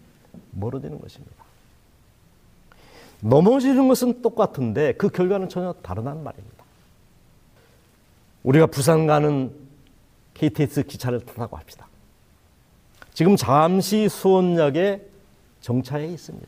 멀어지는 0.51 0.99
것입니다. 0.99 1.35
넘어지는 3.21 3.87
것은 3.89 4.21
똑같은데 4.21 4.93
그 4.93 5.09
결과는 5.09 5.49
전혀 5.49 5.73
다르다는 5.73 6.23
말입니다. 6.23 6.58
우리가 8.43 8.67
부산 8.67 9.07
가는 9.07 9.53
KTX 10.33 10.83
기차를 10.83 11.21
타고 11.21 11.57
합시다. 11.57 11.87
지금 13.13 13.35
잠시 13.35 14.07
수원역에 14.07 15.05
정차해 15.61 16.07
있습니다. 16.07 16.47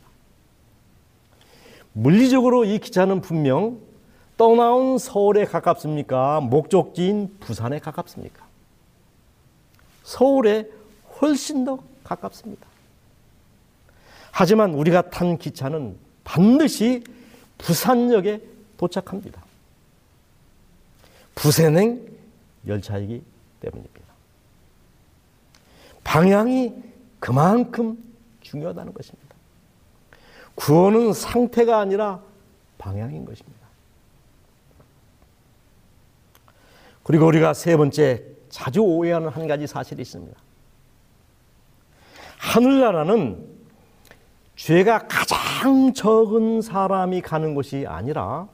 물리적으로 1.92 2.64
이 2.64 2.78
기차는 2.78 3.20
분명 3.20 3.78
떠나온 4.38 4.96
서울에 4.96 5.44
가깝습니까? 5.44 6.40
목적지인 6.40 7.36
부산에 7.40 7.78
가깝습니까? 7.78 8.46
서울에 10.02 10.68
훨씬 11.20 11.64
더 11.64 11.78
가깝습니다. 12.02 12.66
하지만 14.30 14.72
우리가 14.72 15.10
탄 15.10 15.36
기차는 15.36 15.96
반드시 16.24 17.04
부산역에 17.58 18.40
도착합니다. 18.78 19.41
부산행 21.34 22.06
열차이기 22.66 23.22
때문입니다. 23.60 24.02
방향이 26.04 26.74
그만큼 27.18 27.96
중요하다는 28.40 28.92
것입니다. 28.92 29.34
구원은 30.54 31.12
상태가 31.12 31.78
아니라 31.78 32.20
방향인 32.78 33.24
것입니다. 33.24 33.62
그리고 37.02 37.26
우리가 37.26 37.54
세 37.54 37.76
번째 37.76 38.24
자주 38.48 38.80
오해하는 38.80 39.28
한 39.28 39.46
가지 39.46 39.66
사실이 39.66 40.02
있습니다. 40.02 40.38
하늘나라는 42.38 43.48
죄가 44.56 45.06
가장 45.06 45.94
적은 45.94 46.60
사람이 46.60 47.22
가는 47.22 47.54
곳이 47.54 47.86
아니라 47.88 48.48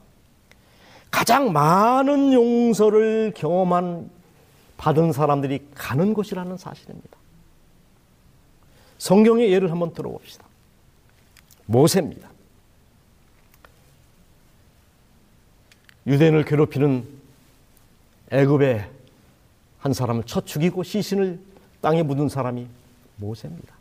가장 1.11 1.51
많은 1.51 2.33
용서를 2.33 3.33
경험한 3.35 4.09
받은 4.77 5.11
사람들이 5.11 5.67
가는 5.75 6.13
곳이라는 6.13 6.57
사실입니다. 6.57 7.17
성경의 8.97 9.51
예를 9.51 9.71
한번 9.71 9.93
들어봅시다. 9.93 10.45
모세입니다. 11.65 12.29
유대인을 16.07 16.45
괴롭히는 16.45 17.07
애굽의 18.31 18.89
한 19.79 19.93
사람을 19.93 20.23
쳐 20.23 20.41
죽이고 20.41 20.83
시신을 20.83 21.39
땅에 21.81 22.03
묻은 22.03 22.29
사람이 22.29 22.67
모세입니다. 23.17 23.75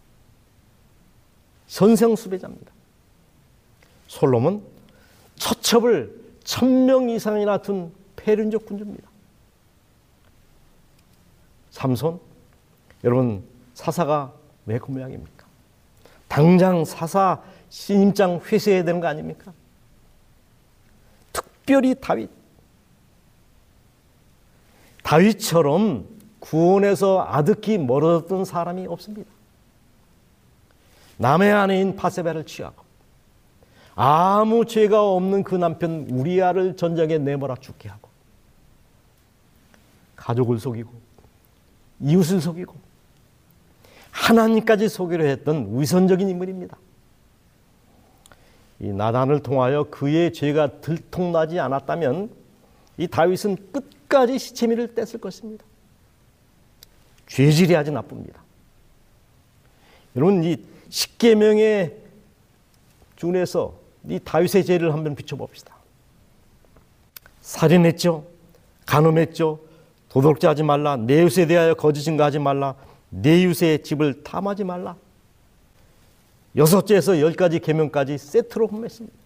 선생 1.66 2.16
수배자입니다. 2.16 2.72
솔로몬 4.06 4.62
처첩을 5.36 6.17
천명 6.48 7.10
이상이나 7.10 7.58
둔 7.58 7.92
폐륜적 8.16 8.64
군주입니다. 8.64 9.06
삼손 11.70 12.18
여러분 13.04 13.44
사사가 13.74 14.32
왜 14.64 14.78
그 14.78 14.90
모양입니까? 14.90 15.46
당장 16.26 16.86
사사 16.86 17.42
신임장 17.68 18.40
회수해야 18.46 18.82
되는 18.82 18.98
거 18.98 19.08
아닙니까? 19.08 19.52
특별히 21.34 21.94
다윗 22.00 22.30
다윗처럼 25.02 26.08
구원에서 26.40 27.26
아득히 27.28 27.76
멀어졌던 27.76 28.46
사람이 28.46 28.86
없습니다. 28.86 29.30
남의 31.18 31.52
아내인 31.52 31.94
바세바를 31.94 32.46
취하고 32.46 32.87
아무 34.00 34.64
죄가 34.64 35.02
없는 35.02 35.42
그 35.42 35.56
남편 35.56 36.06
우리아를 36.08 36.76
전쟁에 36.76 37.18
내몰아 37.18 37.56
죽게 37.56 37.88
하고 37.88 38.08
가족을 40.14 40.60
속이고 40.60 40.88
이웃을 41.98 42.40
속이고 42.40 42.76
하나님까지 44.12 44.88
속이려 44.88 45.24
했던 45.24 45.80
위선적인 45.80 46.28
인물입니다. 46.28 46.78
이 48.78 48.86
나단을 48.86 49.42
통하여 49.42 49.82
그의 49.90 50.32
죄가 50.32 50.80
들통나지 50.80 51.58
않았다면 51.58 52.30
이 52.98 53.08
다윗은 53.08 53.72
끝까지 53.72 54.38
시체미를 54.38 54.94
뗐을 54.94 55.20
것입니다. 55.20 55.64
죄질이 57.26 57.74
아주 57.74 57.90
나쁩니다. 57.90 58.44
여러분 60.14 60.44
이 60.44 60.56
십계명에 60.88 61.96
준해서 63.16 63.77
이 64.08 64.18
다윗의 64.18 64.64
죄를 64.64 64.92
한번 64.92 65.14
비춰봅시다. 65.14 65.74
살인했죠. 67.40 68.24
간음했죠. 68.86 69.60
도덕자하지 70.08 70.62
말라. 70.62 70.96
내 70.96 71.20
이웃에 71.20 71.46
대하여 71.46 71.74
거짓 71.74 72.02
증거하지 72.02 72.38
말라. 72.38 72.74
내 73.10 73.42
이웃의 73.42 73.82
집을 73.82 74.22
탐하지 74.22 74.64
말라. 74.64 74.96
여섯째에서 76.56 77.20
열 77.20 77.34
가지 77.34 77.58
계명까지 77.58 78.18
세트로 78.18 78.68
홈했습니다. 78.68 79.16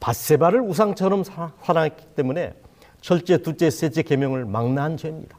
바세바를 0.00 0.60
우상처럼 0.62 1.24
사랑했기 1.24 2.06
때문에 2.16 2.54
첫째, 3.00 3.38
둘째, 3.38 3.70
셋째 3.70 4.02
계명을 4.02 4.46
망라한 4.46 4.96
죄입니다. 4.96 5.38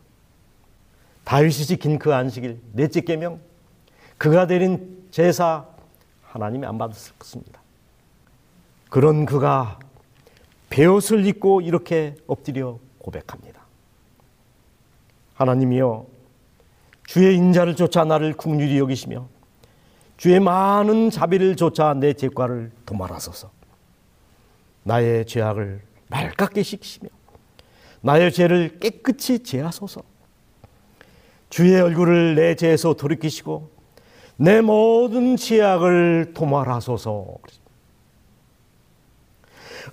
다윗이 1.23 1.65
지킨 1.65 1.99
그 1.99 2.13
안식일 2.13 2.60
넷째 2.73 3.01
계명 3.01 3.39
그가 4.17 4.47
드린 4.47 5.07
제사 5.12 5.65
하나님이 6.23 6.65
안 6.65 6.77
받았을 6.77 7.13
것입니다. 7.17 7.61
그런 8.91 9.25
그가 9.25 9.80
배옷을 10.69 11.25
입고 11.25 11.62
이렇게 11.62 12.13
엎드려 12.27 12.77
고백합니다. 12.97 13.62
하나님이여 15.36 16.06
주의 17.08 17.38
인자를 17.38 17.77
쫓아 17.77 18.04
나를 18.04 18.34
국률이 18.34 18.77
여기시며 18.77 19.30
주의 20.17 20.41
많은 20.41 21.10
자비를 21.10 21.56
쫓아 21.56 21.93
내 21.93 22.12
죄과를 22.12 22.73
도말하소서. 22.86 23.49
나의 24.84 25.25
죄악을 25.25 25.82
맑게 26.10 26.62
씻기시며 26.62 27.08
나의 28.01 28.34
죄를 28.34 28.77
깨끗이 28.80 29.41
제하소서. 29.41 30.01
주의 31.49 31.80
얼굴을 31.80 32.36
내 32.36 32.56
죄에서 32.56 32.95
돌이키시고 32.95 33.71
내 34.36 34.60
모든 34.60 35.38
죄악을 35.38 36.34
도말하소서. 36.34 37.38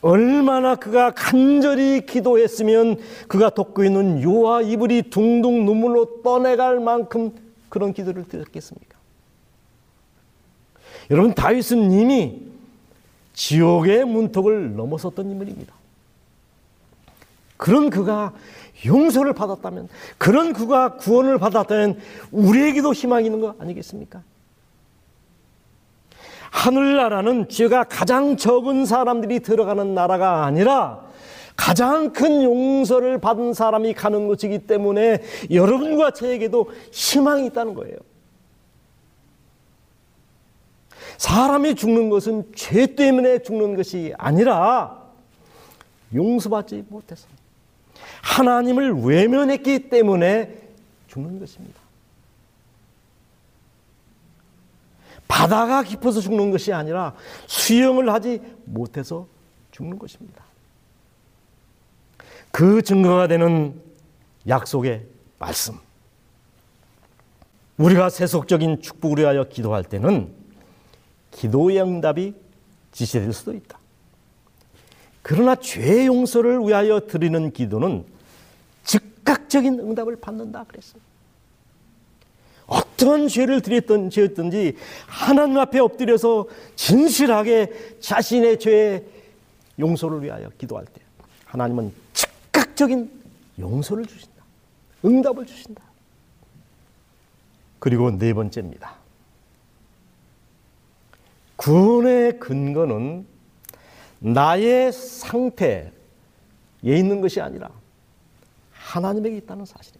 얼마나 0.00 0.76
그가 0.76 1.10
간절히 1.12 2.04
기도했으면 2.06 2.98
그가 3.28 3.50
덮고 3.50 3.84
있는 3.84 4.22
요와 4.22 4.62
이불이 4.62 5.10
둥둥 5.10 5.64
눈물로 5.64 6.22
떠내갈 6.22 6.80
만큼 6.80 7.32
그런 7.68 7.92
기도를 7.92 8.26
드렸겠습니까? 8.28 8.98
여러분 11.10 11.34
다윗은 11.34 11.92
이미 11.92 12.42
지옥의 13.32 14.04
문턱을 14.04 14.76
넘어섰던 14.76 15.30
인물입니다. 15.30 15.72
그런 17.56 17.90
그가 17.90 18.32
용서를 18.86 19.32
받았다면, 19.32 19.88
그런 20.16 20.52
그가 20.52 20.96
구원을 20.96 21.38
받았다면 21.38 21.98
우리에게도 22.30 22.92
희망이 22.92 23.26
있는 23.26 23.40
거 23.40 23.54
아니겠습니까? 23.58 24.22
하늘나라는 26.50 27.48
죄가 27.48 27.84
가장 27.84 28.36
적은 28.36 28.86
사람들이 28.86 29.40
들어가는 29.40 29.94
나라가 29.94 30.44
아니라 30.44 31.06
가장 31.56 32.12
큰 32.12 32.42
용서를 32.42 33.18
받은 33.18 33.52
사람이 33.52 33.92
가는 33.94 34.28
곳이기 34.28 34.60
때문에 34.60 35.22
여러분과 35.50 36.12
저에게도 36.12 36.70
희망이 36.92 37.46
있다는 37.46 37.74
거예요. 37.74 37.96
사람이 41.16 41.74
죽는 41.74 42.10
것은 42.10 42.52
죄 42.54 42.94
때문에 42.94 43.40
죽는 43.40 43.74
것이 43.74 44.14
아니라 44.16 45.02
용서받지 46.14 46.84
못해서 46.88 47.26
하나님을 48.22 49.02
외면했기 49.02 49.88
때문에 49.88 50.56
죽는 51.08 51.40
것입니다. 51.40 51.87
바다가 55.38 55.84
깊어서 55.84 56.20
죽는 56.20 56.50
것이 56.50 56.72
아니라 56.72 57.14
수영을 57.46 58.12
하지 58.12 58.42
못해서 58.64 59.28
죽는 59.70 59.96
것입니다. 59.96 60.42
그 62.50 62.82
증거가 62.82 63.28
되는 63.28 63.80
약속의 64.48 65.06
말씀. 65.38 65.76
우리가 67.76 68.10
세속적인 68.10 68.82
축복을 68.82 69.18
위하여 69.18 69.44
기도할 69.44 69.84
때는 69.84 70.34
기도의 71.30 71.82
응답이 71.82 72.34
지시될 72.90 73.32
수도 73.32 73.54
있다. 73.54 73.78
그러나 75.22 75.54
죄 75.54 76.06
용서를 76.06 76.58
위하여 76.62 76.98
드리는 77.06 77.52
기도는 77.52 78.04
즉각적인 78.82 79.78
응답을 79.78 80.16
받는다 80.16 80.64
그랬습니다. 80.64 81.07
어떤 82.68 83.28
죄를 83.28 83.62
드렸던 83.62 84.10
죄였든지 84.10 84.76
하나님 85.06 85.58
앞에 85.58 85.80
엎드려서 85.80 86.46
진실하게 86.76 87.98
자신의 88.00 88.58
죄의 88.60 89.04
용서를 89.78 90.22
위하여 90.22 90.50
기도할 90.58 90.84
때 90.84 91.00
하나님은 91.46 91.92
즉각적인 92.12 93.10
용서를 93.58 94.04
주신다. 94.06 94.44
응답을 95.04 95.46
주신다. 95.46 95.82
그리고 97.78 98.10
네 98.10 98.34
번째입니다. 98.34 98.96
구원의 101.56 102.38
근거는 102.38 103.26
나의 104.18 104.92
상태에 104.92 105.90
있는 106.82 107.20
것이 107.20 107.40
아니라 107.40 107.70
하나님에게 108.72 109.38
있다는 109.38 109.64
사실입니다. 109.64 109.97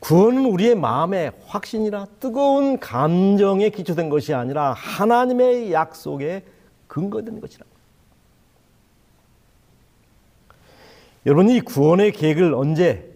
구원은 0.00 0.44
우리의 0.46 0.74
마음의 0.74 1.32
확신이나 1.46 2.06
뜨거운 2.20 2.78
감정에 2.78 3.70
기초된 3.70 4.08
것이 4.08 4.32
아니라 4.32 4.72
하나님의 4.72 5.72
약속에 5.72 6.44
근거된 6.86 7.40
것이라. 7.40 7.66
여러분, 11.26 11.50
이 11.50 11.60
구원의 11.60 12.12
계획을 12.12 12.54
언제 12.54 13.12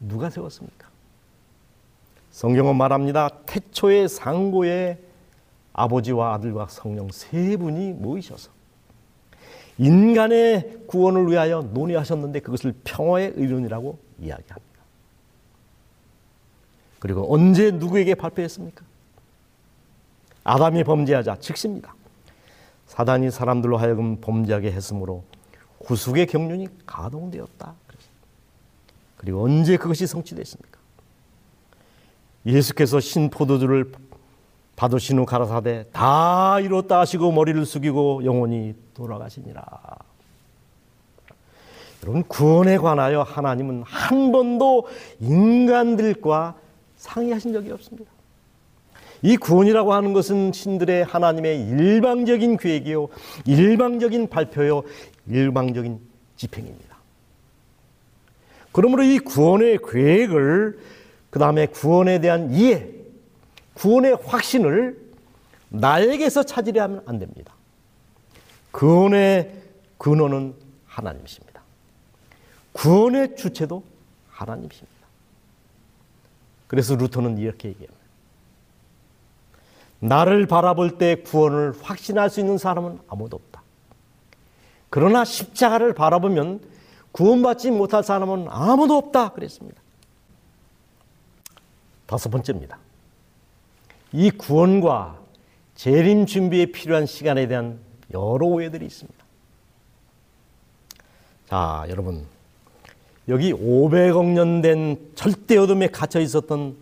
누가 0.00 0.30
세웠습니까? 0.30 0.88
성경은 2.32 2.76
말합니다. 2.76 3.28
태초의 3.46 4.08
상고에 4.08 4.98
아버지와 5.72 6.34
아들과 6.34 6.66
성령 6.68 7.08
세 7.10 7.56
분이 7.56 7.92
모이셔서 7.92 8.50
인간의 9.78 10.84
구원을 10.86 11.30
위하여 11.30 11.62
논의하셨는데 11.62 12.40
그것을 12.40 12.74
평화의 12.84 13.34
의론이라고 13.36 13.98
이야기합니다. 14.20 14.73
그리고 17.04 17.30
언제 17.30 17.70
누구에게 17.70 18.14
발표했습니까? 18.14 18.82
아담이 20.42 20.84
범죄하자 20.84 21.36
즉시입니다. 21.36 21.94
사단이 22.86 23.30
사람들로 23.30 23.76
하여금 23.76 24.22
범죄하게 24.22 24.72
했으므로 24.72 25.22
구속의 25.80 26.26
경륜이 26.28 26.66
가동되었다. 26.86 27.74
그리고 29.18 29.44
언제 29.44 29.76
그것이 29.76 30.06
성취됐습니까? 30.06 30.78
예수께서 32.46 33.00
신포도주를 33.00 33.92
받으신 34.74 35.18
후 35.18 35.26
가라사대 35.26 35.88
다 35.92 36.58
이뤘다 36.60 37.00
하시고 37.00 37.32
머리를 37.32 37.66
숙이고 37.66 38.24
영원히 38.24 38.74
돌아가시니라. 38.94 39.62
여러분 42.02 42.22
구원에 42.22 42.78
관하여 42.78 43.20
하나님은 43.20 43.82
한 43.82 44.32
번도 44.32 44.88
인간들과 45.20 46.63
상의하신 47.04 47.52
적이 47.52 47.72
없습니다. 47.72 48.10
이 49.20 49.36
구원이라고 49.36 49.92
하는 49.92 50.12
것은 50.12 50.52
신들의 50.52 51.04
하나님의 51.04 51.68
일방적인 51.68 52.56
계획이요, 52.56 53.08
일방적인 53.46 54.28
발표요, 54.28 54.82
일방적인 55.28 56.00
집행입니다. 56.36 56.96
그러므로 58.72 59.02
이 59.02 59.18
구원의 59.18 59.78
계획을 59.86 60.78
그 61.30 61.38
다음에 61.38 61.66
구원에 61.66 62.20
대한 62.20 62.52
이해, 62.52 62.88
구원의 63.74 64.18
확신을 64.24 64.98
나에게서 65.68 66.42
찾으려 66.42 66.82
하면 66.84 67.02
안 67.06 67.18
됩니다. 67.18 67.54
구원의 68.72 69.52
근원은 69.98 70.54
하나님이십니다. 70.86 71.62
구원의 72.72 73.36
주체도 73.36 73.82
하나님이십니다. 74.28 74.93
그래서 76.66 76.96
루터는 76.96 77.38
이렇게 77.38 77.68
얘기합니다. 77.68 78.04
나를 80.00 80.46
바라볼 80.46 80.98
때 80.98 81.16
구원을 81.22 81.74
확신할 81.82 82.30
수 82.30 82.40
있는 82.40 82.58
사람은 82.58 83.00
아무도 83.08 83.36
없다. 83.36 83.62
그러나 84.90 85.24
십자가를 85.24 85.94
바라보면 85.94 86.60
구원받지 87.12 87.70
못할 87.70 88.04
사람은 88.04 88.46
아무도 88.48 88.96
없다. 88.96 89.30
그랬습니다. 89.30 89.80
다섯 92.06 92.28
번째입니다. 92.28 92.78
이 94.12 94.30
구원과 94.30 95.18
재림 95.74 96.26
준비에 96.26 96.66
필요한 96.66 97.06
시간에 97.06 97.48
대한 97.48 97.80
여러 98.12 98.46
오해들이 98.46 98.84
있습니다. 98.86 99.24
자, 101.48 101.86
여러분. 101.88 102.33
여기 103.28 103.52
500억 103.52 104.26
년 104.26 104.60
된 104.60 104.98
절대 105.14 105.56
어둠에 105.56 105.88
갇혀 105.88 106.20
있었던 106.20 106.76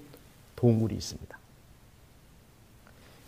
동굴이 0.57 0.95
있습니다. 0.95 1.38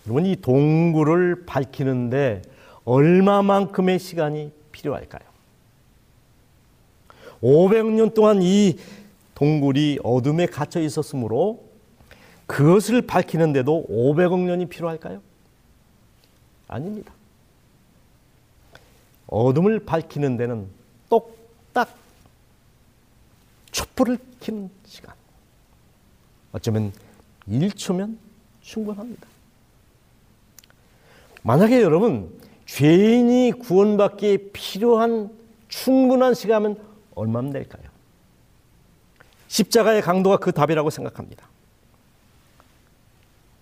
여러분, 0.06 0.26
이 0.26 0.36
동굴을 0.36 1.46
밝히는데 1.46 2.42
얼마만큼의 2.84 3.98
시간이 3.98 4.52
필요할까요? 4.72 5.22
500년 7.42 8.14
동안 8.14 8.40
이 8.42 8.78
동굴이 9.34 9.98
어둠에 10.02 10.46
갇혀 10.46 10.80
있었으므로 10.80 11.64
그것을 12.46 13.02
밝히는데도 13.02 13.86
500억 13.88 14.38
년이 14.40 14.66
필요할까요? 14.66 15.20
아닙니다. 16.68 17.12
어둠을 19.26 19.80
밝히는 19.80 20.36
데는 20.36 20.66
촛 21.08 21.43
불을 23.94 24.18
켜는 24.40 24.70
시간. 24.84 25.14
어쩌면 26.52 26.92
1초면 27.48 28.16
충분합니다. 28.60 29.26
만약에 31.42 31.82
여러분 31.82 32.32
죄인이 32.66 33.52
구원받기에 33.52 34.50
필요한 34.52 35.30
충분한 35.68 36.34
시간은 36.34 36.76
얼마나 37.14 37.50
될까요? 37.52 37.84
십자가의 39.48 40.02
강도가 40.02 40.38
그 40.38 40.52
답이라고 40.52 40.90
생각합니다. 40.90 41.46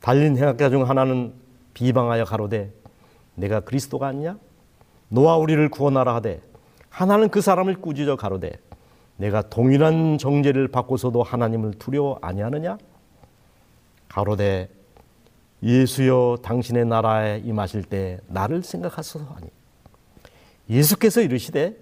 달린 0.01 0.37
행악자 0.37 0.71
중 0.71 0.89
하나는 0.89 1.33
비방하여 1.75 2.25
가로되 2.25 2.73
내가 3.35 3.61
그리스도가 3.61 4.09
아니냐? 4.09 4.39
너와 5.09 5.37
우리를 5.37 5.69
구원하라 5.69 6.15
하되 6.17 6.41
하나는 6.89 7.29
그 7.29 7.41
사람을 7.41 7.81
꾸짖어 7.81 8.17
가로되 8.17 8.59
내가 9.23 9.41
동일한 9.43 10.19
정죄를 10.19 10.67
받고서도 10.67 11.23
하나님을 11.23 11.75
두려워 11.75 12.19
아니하느냐? 12.21 12.77
가로되 14.09 14.69
예수여 15.63 16.39
당신의 16.43 16.87
나라에 16.87 17.39
임하실 17.45 17.85
때 17.85 18.19
나를 18.27 18.65
생각하소서 18.65 19.25
하니 19.27 19.47
예수께서 20.69 21.21
이르시되 21.21 21.77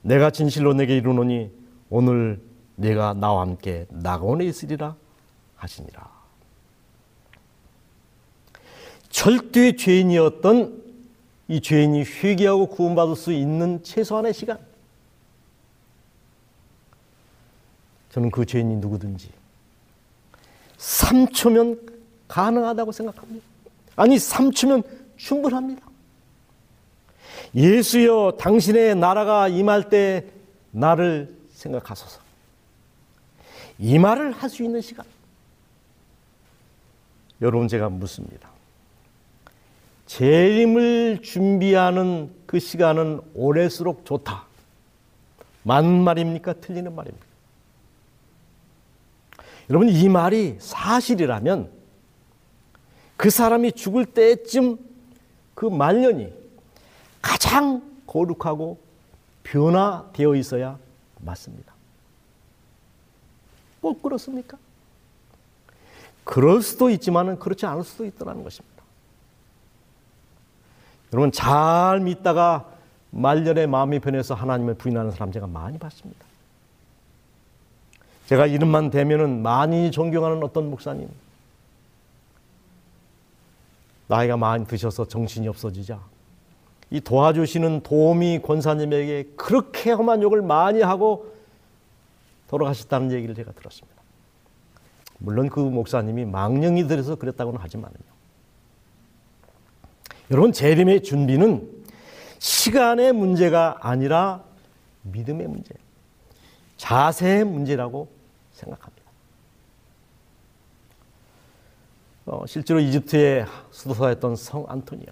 내가 0.00 0.30
진실로 0.30 0.72
내게 0.72 0.96
이르노니 0.96 1.50
오늘 1.90 2.40
내가 2.76 3.12
나와 3.12 3.42
함께 3.42 3.84
낙원에 3.90 4.46
있으리라 4.46 4.96
하시니라. 5.56 6.08
절대 9.10 9.76
죄인이었던 9.76 10.84
이 11.48 11.60
죄인이 11.60 12.02
회개하고 12.02 12.68
구원받을 12.68 13.14
수 13.14 13.34
있는 13.34 13.82
최소한의 13.82 14.32
시간. 14.32 14.67
저는 18.18 18.32
그 18.32 18.44
죄인이 18.44 18.76
누구든지 18.76 19.30
3초면 20.76 21.78
가능하다고 22.26 22.90
생각합니다. 22.90 23.46
아니, 23.94 24.16
3초면 24.16 24.84
충분합니다. 25.16 25.86
예수여, 27.54 28.36
당신의 28.40 28.96
나라가 28.96 29.46
임할 29.46 29.88
때 29.88 30.26
나를 30.72 31.32
생각하소서. 31.52 32.20
이 33.78 33.98
말을 34.00 34.32
할 34.32 34.50
수 34.50 34.64
있는 34.64 34.80
시간. 34.80 35.06
여러분, 37.40 37.68
제가 37.68 37.88
묻습니다. 37.88 38.50
재림을 40.06 41.22
준비하는 41.22 42.32
그 42.46 42.58
시간은 42.58 43.20
오래수록 43.34 44.04
좋다. 44.04 44.44
맞는 45.62 46.02
말입니까? 46.02 46.54
틀리는 46.54 46.92
말입니까? 46.94 47.27
여러분, 49.70 49.88
이 49.88 50.08
말이 50.08 50.56
사실이라면 50.58 51.70
그 53.16 53.30
사람이 53.30 53.72
죽을 53.72 54.06
때쯤 54.06 54.78
그 55.54 55.66
말년이 55.66 56.32
가장 57.20 57.82
거룩하고 58.06 58.78
변화되어 59.42 60.34
있어야 60.36 60.78
맞습니다. 61.20 61.72
꼭 63.80 64.02
그렇습니까? 64.02 64.56
그럴 66.24 66.62
수도 66.62 66.90
있지만 66.90 67.38
그렇지 67.38 67.66
않을 67.66 67.84
수도 67.84 68.04
있다는 68.04 68.44
것입니다. 68.44 68.78
여러분 71.12 71.32
잘 71.32 72.00
믿다가 72.00 72.70
말년에 73.10 73.66
마음이 73.66 73.98
변해서 73.98 74.34
하나님을 74.34 74.74
부인하는 74.74 75.10
사람 75.10 75.32
제가 75.32 75.46
많이 75.46 75.78
봤습니다. 75.78 76.27
제가 78.28 78.44
이름만 78.44 78.90
대면은 78.90 79.40
많이 79.40 79.90
존경하는 79.90 80.42
어떤 80.42 80.68
목사님 80.68 81.08
나이가 84.06 84.36
많이 84.36 84.66
드셔서 84.66 85.08
정신이 85.08 85.48
없어지자 85.48 85.98
이 86.90 87.00
도와주시는 87.00 87.80
도우미 87.84 88.40
권사님에게 88.42 89.32
그렇게 89.34 89.92
험한 89.92 90.20
욕을 90.20 90.42
많이 90.42 90.82
하고 90.82 91.34
돌아가셨다는 92.48 93.12
얘기를 93.12 93.34
제가 93.34 93.52
들었습니다. 93.52 93.98
물론 95.18 95.48
그 95.48 95.60
목사님이 95.60 96.26
망령이 96.26 96.86
들어서 96.86 97.14
그랬다고는 97.14 97.58
하지만요. 97.58 97.96
여러분 100.30 100.52
재림의 100.52 101.02
준비는 101.02 101.66
시간의 102.38 103.14
문제가 103.14 103.78
아니라 103.80 104.44
믿음의 105.02 105.48
문제, 105.48 105.74
자세의 106.76 107.44
문제라고 107.44 108.17
생각합니다. 108.58 109.08
어, 112.26 112.44
실제로 112.46 112.78
이집트의 112.80 113.46
수도사였던 113.70 114.36
성 114.36 114.66
안토니오. 114.68 115.06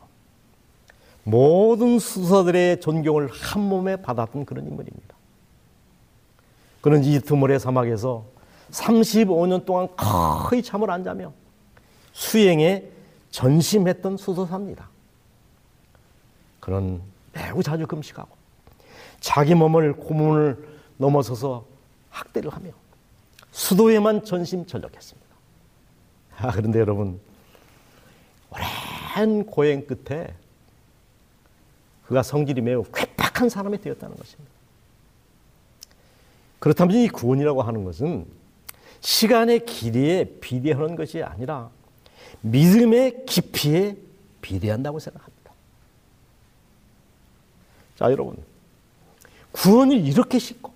모든 1.25 1.99
수도사들의 1.99 2.81
존경을 2.81 3.29
한 3.29 3.63
몸에 3.63 3.97
받았던 3.97 4.45
그런 4.45 4.67
인물입니다. 4.67 5.17
그는 6.83 7.03
이집트 7.03 7.33
모래 7.33 7.59
사막에서 7.59 8.25
35년 8.71 9.65
동안 9.65 9.89
거의 9.97 10.63
잠을 10.63 10.91
안 10.91 11.03
자며 11.03 11.33
수행에 12.13 12.85
전심했던 13.31 14.19
수도사입니다. 14.19 14.89
그는 16.61 17.01
매우 17.33 17.63
자주 17.63 17.87
금식하고 17.87 18.37
자기 19.21 19.55
몸을 19.55 19.95
고문을 19.95 20.69
넘어서서 20.97 21.65
학대를 22.11 22.51
하며 22.51 22.71
수도에만 23.57 24.23
전심 24.23 24.67
전력했습니다. 24.67 25.27
아, 26.37 26.53
그런데 26.53 26.79
여러분, 26.79 27.19
오랜 28.51 29.47
고행 29.47 29.87
끝에 29.87 30.35
그가 32.07 32.23
성질이 32.23 32.61
매우 32.61 32.85
괴팍한 32.85 33.49
사람이 33.49 33.81
되었다는 33.81 34.15
것입니다. 34.15 34.53
그렇다면 36.59 36.97
이 36.97 37.09
구원이라고 37.09 37.63
하는 37.63 37.85
것은 37.85 38.27
시간의 39.01 39.65
길이에 39.65 40.25
비례하는 40.43 40.95
것이 40.95 41.23
아니라 41.23 41.71
믿음의 42.43 43.25
깊이에 43.25 43.97
비례한다고 44.43 44.99
생각합니다. 44.99 45.53
자, 47.97 48.11
여러분. 48.11 48.37
구원이 49.53 49.97
이렇게 49.97 50.39
쉽고, 50.39 50.75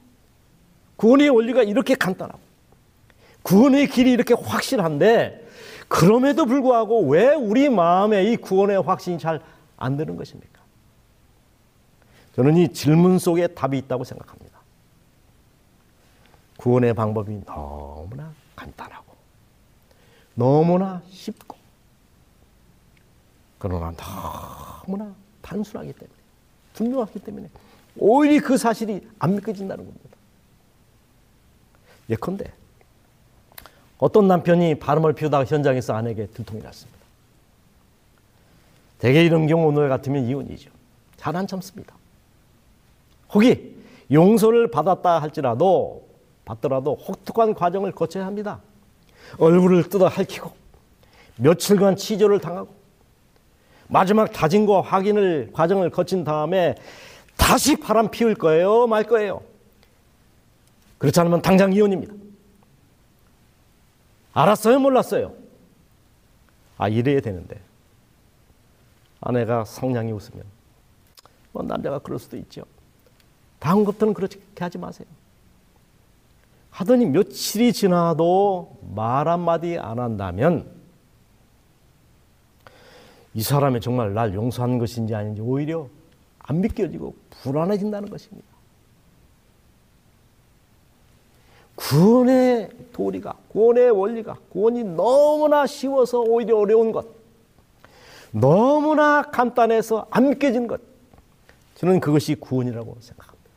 구원의 0.97 1.29
원리가 1.29 1.63
이렇게 1.63 1.95
간단하고, 1.95 2.50
구원의 3.43 3.89
길이 3.89 4.13
이렇게 4.13 4.35
확실한데, 4.35 5.49
그럼에도 5.89 6.47
불구하고 6.47 7.09
왜 7.09 7.35
우리 7.35 7.69
마음에 7.69 8.25
이 8.25 8.37
구원의 8.37 8.83
확신이 8.83 9.19
잘 9.19 9.41
안 9.81 9.97
드는 9.97 10.17
것입니까? 10.17 10.61
저는 12.37 12.57
이 12.59 12.73
질문 12.73 13.19
속에 13.19 13.49
답이 13.49 13.77
있다고 13.79 14.05
생각합니다. 14.05 14.61
구원의 16.59 16.95
방법이 16.95 17.41
너무나 17.47 18.33
간단하고, 18.55 19.15
너무나 20.35 21.03
쉽고, 21.09 21.57
그러나 23.59 23.93
너무나 24.87 25.15
단순하기 25.41 25.95
때문에, 25.95 26.19
분명하기 26.75 27.19
때문에, 27.21 27.51
오히려 27.97 28.47
그 28.47 28.59
사실이 28.59 29.09
안 29.19 29.35
믿겨진다는 29.35 29.85
겁니다. 29.85 30.17
예컨대, 32.11 32.53
어떤 34.01 34.27
남편이 34.27 34.77
바람을 34.77 35.13
피우다가 35.13 35.45
현장에서 35.45 35.95
아내에게 35.95 36.27
들통이 36.29 36.63
났습니다. 36.63 36.99
대개 38.99 39.23
이런 39.25 39.47
경우 39.47 39.67
오늘 39.67 39.89
같으면 39.89 40.25
이혼이죠. 40.25 40.71
잘 41.17 41.37
안 41.37 41.47
참습니다. 41.47 41.95
혹이 43.35 43.77
용서를 44.11 44.71
받았다 44.71 45.21
할지라도 45.21 46.09
받더라도 46.45 46.95
혹독한 46.97 47.55
과정을 47.55 47.93
거쳐야 47.93 48.27
합니다. 48.27 48.61
얼굴을 49.39 49.89
뜯어 49.89 50.09
핥히고 50.09 50.51
며칠간 51.37 51.97
치조를 51.97 52.41
당하고 52.41 52.75
마지막 53.87 54.33
다짐과 54.33 54.81
확인을 54.81 55.51
과정을 55.53 55.91
거친 55.91 56.25
다음에 56.25 56.75
다시 57.37 57.77
바람 57.77 58.11
피울 58.11 58.35
거예요, 58.35 58.87
말 58.87 59.05
거예요. 59.05 59.43
그렇지 60.99 61.21
않으면 61.21 61.43
당장 61.43 61.73
이혼입니다. 61.73 62.15
알았어요? 64.33 64.79
몰랐어요? 64.79 65.35
아, 66.79 66.89
이래야 66.89 67.21
되는데. 67.21 67.61
아내가 69.21 69.65
성냥이 69.65 70.13
웃으면, 70.13 70.45
뭐, 71.53 71.63
남자가 71.63 71.99
그럴 71.99 72.19
수도 72.19 72.37
있죠. 72.39 72.63
다음 73.59 73.85
것들은 73.85 74.15
그렇게 74.15 74.41
하지 74.59 74.79
마세요. 74.79 75.07
하더니 76.71 77.05
며칠이 77.05 77.73
지나도 77.73 78.79
말 78.95 79.29
한마디 79.29 79.79
안 79.79 79.99
한다면, 79.99 80.71
이 83.35 83.43
사람이 83.43 83.81
정말 83.81 84.15
날 84.15 84.35
용서한 84.35 84.79
것인지 84.79 85.15
아닌지 85.15 85.41
오히려 85.41 85.89
안 86.39 86.61
믿겨지고 86.61 87.15
불안해진다는 87.43 88.11
것입니다. 88.11 88.50
구원의 91.81 92.69
도리가, 92.93 93.35
구원의 93.49 93.91
원리가, 93.91 94.37
구원이 94.53 94.85
너무나 94.85 95.67
쉬워서 95.67 96.21
오히려 96.21 96.59
어려운 96.59 96.93
것, 96.93 97.07
너무나 98.31 99.23
간단해서 99.23 100.07
안 100.11 100.29
믿겨진 100.29 100.67
것, 100.67 100.81
저는 101.77 102.01
그것이 102.01 102.35
구원이라고 102.35 102.97
생각합니다. 103.01 103.51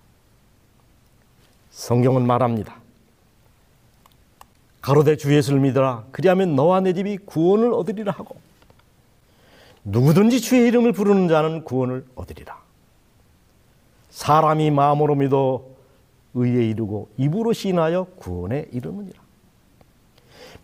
성경은 1.72 2.26
말합니다. 2.26 2.78
가로되 4.82 5.18
주 5.18 5.34
예수를 5.36 5.60
믿어라. 5.60 6.06
그리하면 6.12 6.56
너와 6.56 6.82
내 6.82 6.94
집이 6.94 7.18
구원을 7.26 7.74
얻으리라 7.74 8.12
하고 8.12 8.36
누구든지 9.86 10.42
주의 10.42 10.68
이름을 10.68 10.92
부르는 10.94 11.28
자는 11.28 11.64
구원을 11.64 12.06
얻으리라. 12.16 12.62
사람이 14.10 14.72
마음으로 14.72 15.16
믿어 15.16 15.73
의에 16.34 16.68
이르고 16.70 17.10
입으로 17.18 17.54
신하여 17.54 18.06
구원에 18.16 18.68
이르느니라. 18.72 19.22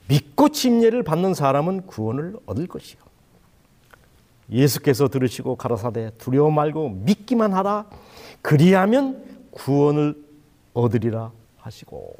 믿고 0.07 0.49
침례를 0.49 1.03
받는 1.03 1.33
사람은 1.33 1.85
구원을 1.85 2.37
얻을 2.45 2.67
것이요. 2.67 2.99
예수께서 4.51 5.07
들으시고 5.07 5.55
가라사대 5.55 6.11
두려워 6.17 6.49
말고 6.49 6.89
믿기만 6.89 7.53
하라. 7.53 7.85
그리하면 8.41 9.23
구원을 9.51 10.15
얻으리라 10.73 11.31
하시고 11.57 12.15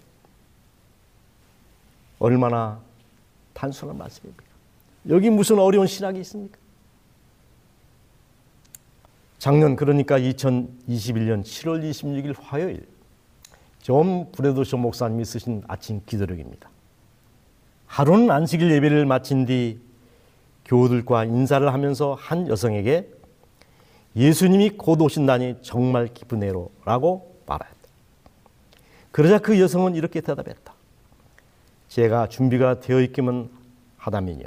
얼마나 2.19 2.79
단순한 3.53 3.97
말씀입니까? 3.97 4.43
여기 5.09 5.29
무슨 5.29 5.57
어려운 5.57 5.87
신학이 5.87 6.19
있습니까? 6.19 6.57
작년 9.39 9.75
그러니까 9.75 10.19
2021년 10.19 11.43
7월 11.43 11.89
26일 11.89 12.35
화요일 12.41 12.85
존 13.82 14.32
브래드쇼 14.32 14.77
목사님이 14.77 15.25
쓰신 15.25 15.63
아침 15.67 16.01
기도력입니다. 16.05 16.69
하루는 17.88 18.30
안식일 18.30 18.71
예배를 18.71 19.05
마친 19.05 19.45
뒤 19.45 19.80
교우들과 20.65 21.25
인사를 21.25 21.71
하면서 21.73 22.13
한 22.13 22.47
여성에게 22.47 23.09
예수님이 24.15 24.71
곧 24.71 25.01
오신다니 25.01 25.57
정말 25.61 26.07
기쁘네요 26.07 26.69
라고 26.86 27.36
말했다. 27.45 27.73
그러자 29.11 29.39
그 29.39 29.59
여성은 29.59 29.95
이렇게 29.95 30.21
대답했다. 30.21 30.73
제가 31.88 32.27
준비가 32.27 32.80
되어 32.80 33.01
있기만 33.01 33.49
하다면요. 33.97 34.45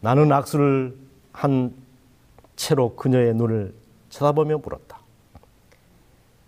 나는 0.00 0.30
악수를 0.30 0.96
한 1.32 1.74
채로 2.54 2.94
그녀의 2.94 3.34
눈을 3.34 3.74
쳐다보며 4.10 4.58
물었다. 4.58 5.03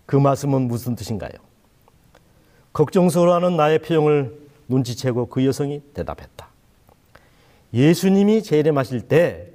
그 0.07 0.15
말씀은 0.15 0.63
무슨 0.67 0.95
뜻인가요? 0.95 1.33
걱정스러워하는 2.73 3.57
나의 3.57 3.79
표정을 3.79 4.35
눈치채고 4.67 5.27
그 5.27 5.45
여성이 5.45 5.83
대답했다. 5.93 6.47
예수님이 7.73 8.41
재림하실 8.41 9.01
때 9.01 9.51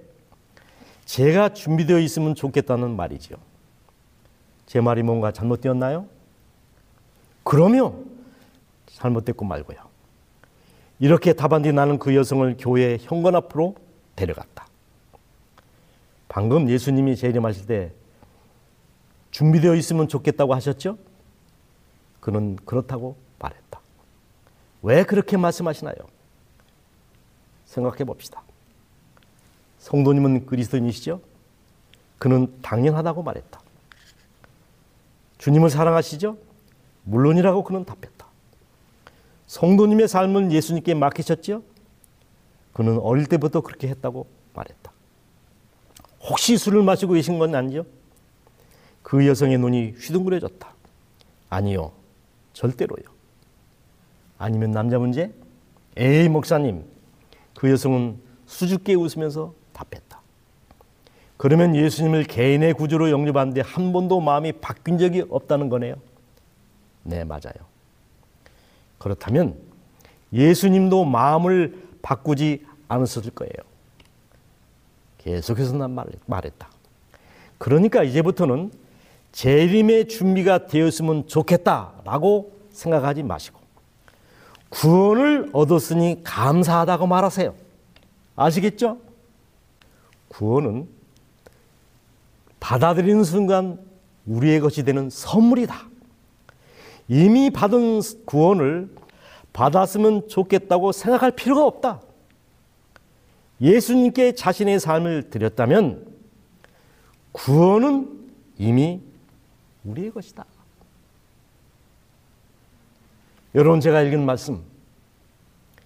제가 1.07 1.55
준비되어 1.55 1.99
있으면 1.99 2.35
좋겠다는 2.35 2.95
말이지요. 2.95 3.37
제 4.67 4.81
말이 4.81 5.03
뭔가 5.03 5.33
잘못되었나요? 5.33 6.07
그러면 7.43 8.05
잘못됐고 8.87 9.45
말고요. 9.45 9.79
이렇게 11.01 11.33
답한 11.33 11.63
뒤 11.63 11.73
나는 11.73 11.99
그 11.99 12.15
여성을 12.15 12.57
교회 12.59 12.99
현관 13.01 13.35
앞으로 13.35 13.75
데려갔다. 14.17 14.67
방금 16.29 16.69
예수님이 16.69 17.17
재림하실 17.17 17.67
때 17.67 17.93
준비되어 19.33 19.75
있으면 19.75 20.07
좋겠다고 20.07 20.55
하셨죠? 20.55 20.99
그는 22.21 22.57
그렇다고 22.65 23.17
말했다. 23.41 23.81
왜 24.83 25.03
그렇게 25.03 25.37
말씀하시나요? 25.37 25.97
생각해 27.65 28.05
봅시다. 28.05 28.43
성도님은 29.79 30.47
그리스도인이시죠? 30.47 31.21
그는 32.19 32.55
당연하다고 32.63 33.25
말했다. 33.25 33.61
주님을 35.39 35.71
사랑하시죠? 35.71 36.37
물론이라고 37.05 37.65
그는 37.65 37.85
답했다. 37.85 38.27
성도님의 39.49 40.07
삶은 40.07 40.53
예수님께 40.53 40.95
맡기셨죠? 40.95 41.65
그는 42.75 42.99
어릴 42.99 43.27
때부터 43.27 43.63
그렇게 43.63 43.89
했다고 43.89 44.27
말했다. 44.55 44.93
혹시 46.21 46.57
술을 46.57 46.83
마시고 46.83 47.15
계신 47.15 47.39
건 47.39 47.55
아니죠? 47.55 47.85
그 49.03 49.27
여성의 49.27 49.59
눈이 49.59 49.95
휘둥그레졌다. 49.99 50.69
아니요. 51.51 51.93
절대로요. 52.53 53.05
아니면 54.39 54.71
남자 54.71 54.99
문제? 54.99 55.33
에이, 55.97 56.29
목사님. 56.29 56.85
그 57.55 57.71
여성은 57.71 58.19
수줍게 58.47 58.95
웃으면서 58.95 59.55
답했다. 59.73 60.21
그러면 61.37 61.75
예수님을 61.75 62.25
개인의 62.25 62.75
구주로 62.75 63.11
영접하는데 63.11 63.61
한 63.63 63.93
번도 63.93 64.21
마음이 64.21 64.53
바뀐 64.53 64.99
적이 64.99 65.25
없다는 65.29 65.69
거네요. 65.69 65.97
네, 67.03 67.25
맞아요. 67.25 67.55
그렇다면 68.99 69.57
예수님도 70.33 71.05
마음을 71.05 71.83
바꾸지 72.01 72.65
않으셨을 72.89 73.33
거예요. 73.33 73.53
계속해서 75.19 75.77
난 75.77 75.97
말했다. 76.27 76.69
그러니까 77.59 78.03
이제부터는 78.03 78.71
재림의 79.33 80.09
준비가 80.09 80.67
되었으면 80.67 81.27
좋겠다라고 81.27 82.53
생각하지 82.71 83.23
마시고 83.23 83.61
구원을 84.69 85.51
얻었으니 85.53 86.21
감사하다고 86.25 87.07
말하세요. 87.07 87.55
아시겠죠? 88.37 88.99
구원은 90.29 90.89
받아들이는 92.61 93.25
순간 93.25 93.79
우리의 94.27 94.61
것이 94.61 94.83
되는 94.83 95.11
선물이다. 95.11 95.89
이미 97.09 97.51
받은 97.51 98.01
구원을 98.25 98.95
받았으면 99.53 100.29
좋겠다고 100.29 100.93
생각할 100.93 101.33
필요가 101.33 101.67
없다. 101.67 102.01
예수님께 103.61 104.35
자신의 104.35 104.81
삶을 104.81 105.31
드렸다면 105.31 106.07
구원은 107.33 108.09
이미 108.59 109.01
우리의 109.85 110.11
것이다. 110.11 110.45
여러분 113.55 113.81
제가 113.81 114.03
읽은 114.03 114.25
말씀, 114.25 114.63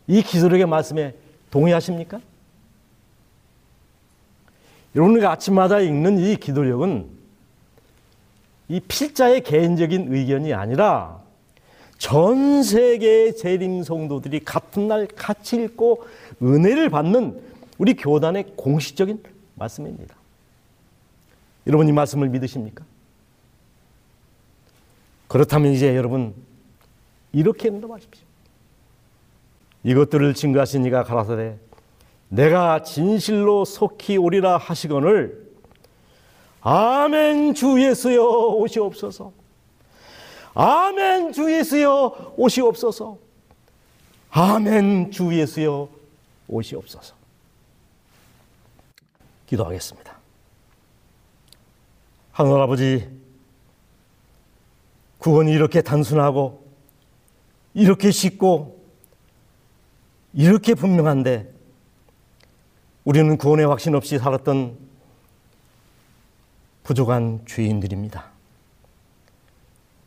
이 0.07 0.23
기도력의 0.23 0.67
말씀에 0.67 1.15
동의하십니까? 1.51 2.21
여러분과 4.95 5.33
아침마다 5.33 5.81
읽는 5.81 6.19
이 6.19 6.37
기도력은 6.37 7.07
이 8.69 8.81
필자의 8.81 9.43
개인적인 9.43 10.13
의견이 10.13 10.55
아니라 10.55 11.21
전 11.99 12.63
세계의 12.63 13.37
재림 13.37 13.83
성도들이 13.83 14.41
같은 14.41 14.89
날 14.89 15.07
같이 15.07 15.57
읽고 15.57 16.07
은혜를 16.43 16.91
받는 16.91 17.41
우리 17.79 17.95
교단의 17.95 18.55
공식적인 18.57 19.23
말씀입니다. 19.55 20.15
여러분 21.67 21.89
이 21.89 21.93
말씀을 21.93 22.29
믿으십니까? 22.29 22.85
그렇다면 25.29 25.73
이제 25.73 25.97
여러분 25.97 26.35
이렇게 27.33 27.69
응답하십시오. 27.69 28.25
이것들을 29.85 30.35
증거하신 30.35 30.85
이가 30.87 31.05
가라사대 31.05 31.59
내가 32.29 32.83
진실로 32.83 33.65
속히 33.65 34.17
오리라 34.17 34.57
하시거늘 34.57 35.47
아멘 36.61 37.55
주 37.55 37.81
예수여 37.81 38.25
오시옵소서 38.25 39.33
아멘 40.55 41.33
주 41.33 41.53
예수여 41.53 42.35
오시옵소서 42.37 43.19
아멘 44.31 45.13
주 45.13 45.33
예수여 45.33 45.89
오시옵소서 46.49 47.15
기도하겠습니다. 49.47 50.17
하늘 52.33 52.61
아버지 52.61 53.26
구원이 55.27 55.51
이렇게 55.51 55.83
단순하고 55.83 56.65
이렇게 57.75 58.13
쉽고 58.13 58.81
이렇게 60.33 60.75
분명한데 60.75 61.53
우리는 63.03 63.37
구원의 63.37 63.67
확신 63.67 63.97
없이 63.97 64.19
살았던 64.19 64.79
부족한 66.85 67.41
죄인들입니다. 67.45 68.25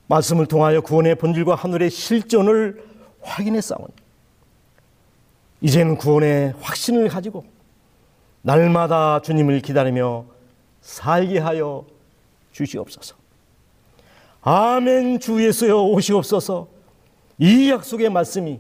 말씀을 0.08 0.46
통하여 0.46 0.80
구원의 0.80 1.16
본질과 1.16 1.54
하늘의 1.54 1.90
실존을 1.90 2.82
확인했사오니 3.22 3.94
이제는 5.60 5.98
구원의 5.98 6.54
확신을 6.62 7.10
가지고 7.10 7.44
날마다 8.42 9.22
주님을 9.22 9.60
기다리며 9.60 10.24
살게 10.80 11.40
하여 11.40 11.86
주시옵소서. 12.54 13.19
아멘 14.42 15.20
주 15.20 15.46
예수여 15.46 15.84
오시옵소서. 15.84 16.68
이 17.38 17.70
약속의 17.70 18.10
말씀이 18.10 18.60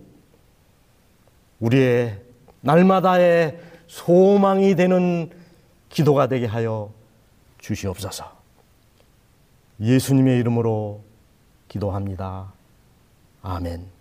우리의 1.60 2.22
날마다의 2.62 3.60
소망이 3.88 4.76
되는 4.76 5.32
기도가 5.90 6.28
되게 6.28 6.46
하여 6.46 6.92
주시옵소서. 7.60 8.40
예수님의 9.82 10.40
이름으로 10.40 11.02
기도합니다. 11.68 12.52
아멘. 13.42 13.99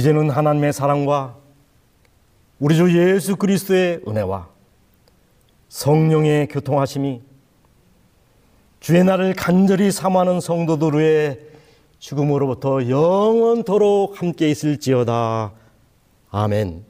이제는 0.00 0.30
하나님의 0.30 0.72
사랑과 0.72 1.36
우리 2.58 2.74
주 2.74 2.98
예수 2.98 3.36
그리스도의 3.36 4.00
은혜와 4.08 4.48
성령의 5.68 6.48
교통하심이 6.48 7.20
주의 8.80 9.04
날을 9.04 9.34
간절히 9.34 9.90
사모하는 9.90 10.40
성도들의 10.40 11.38
죽음으로부터 11.98 12.88
영원토록 12.88 14.22
함께 14.22 14.48
있을지어다. 14.48 15.52
아멘. 16.30 16.89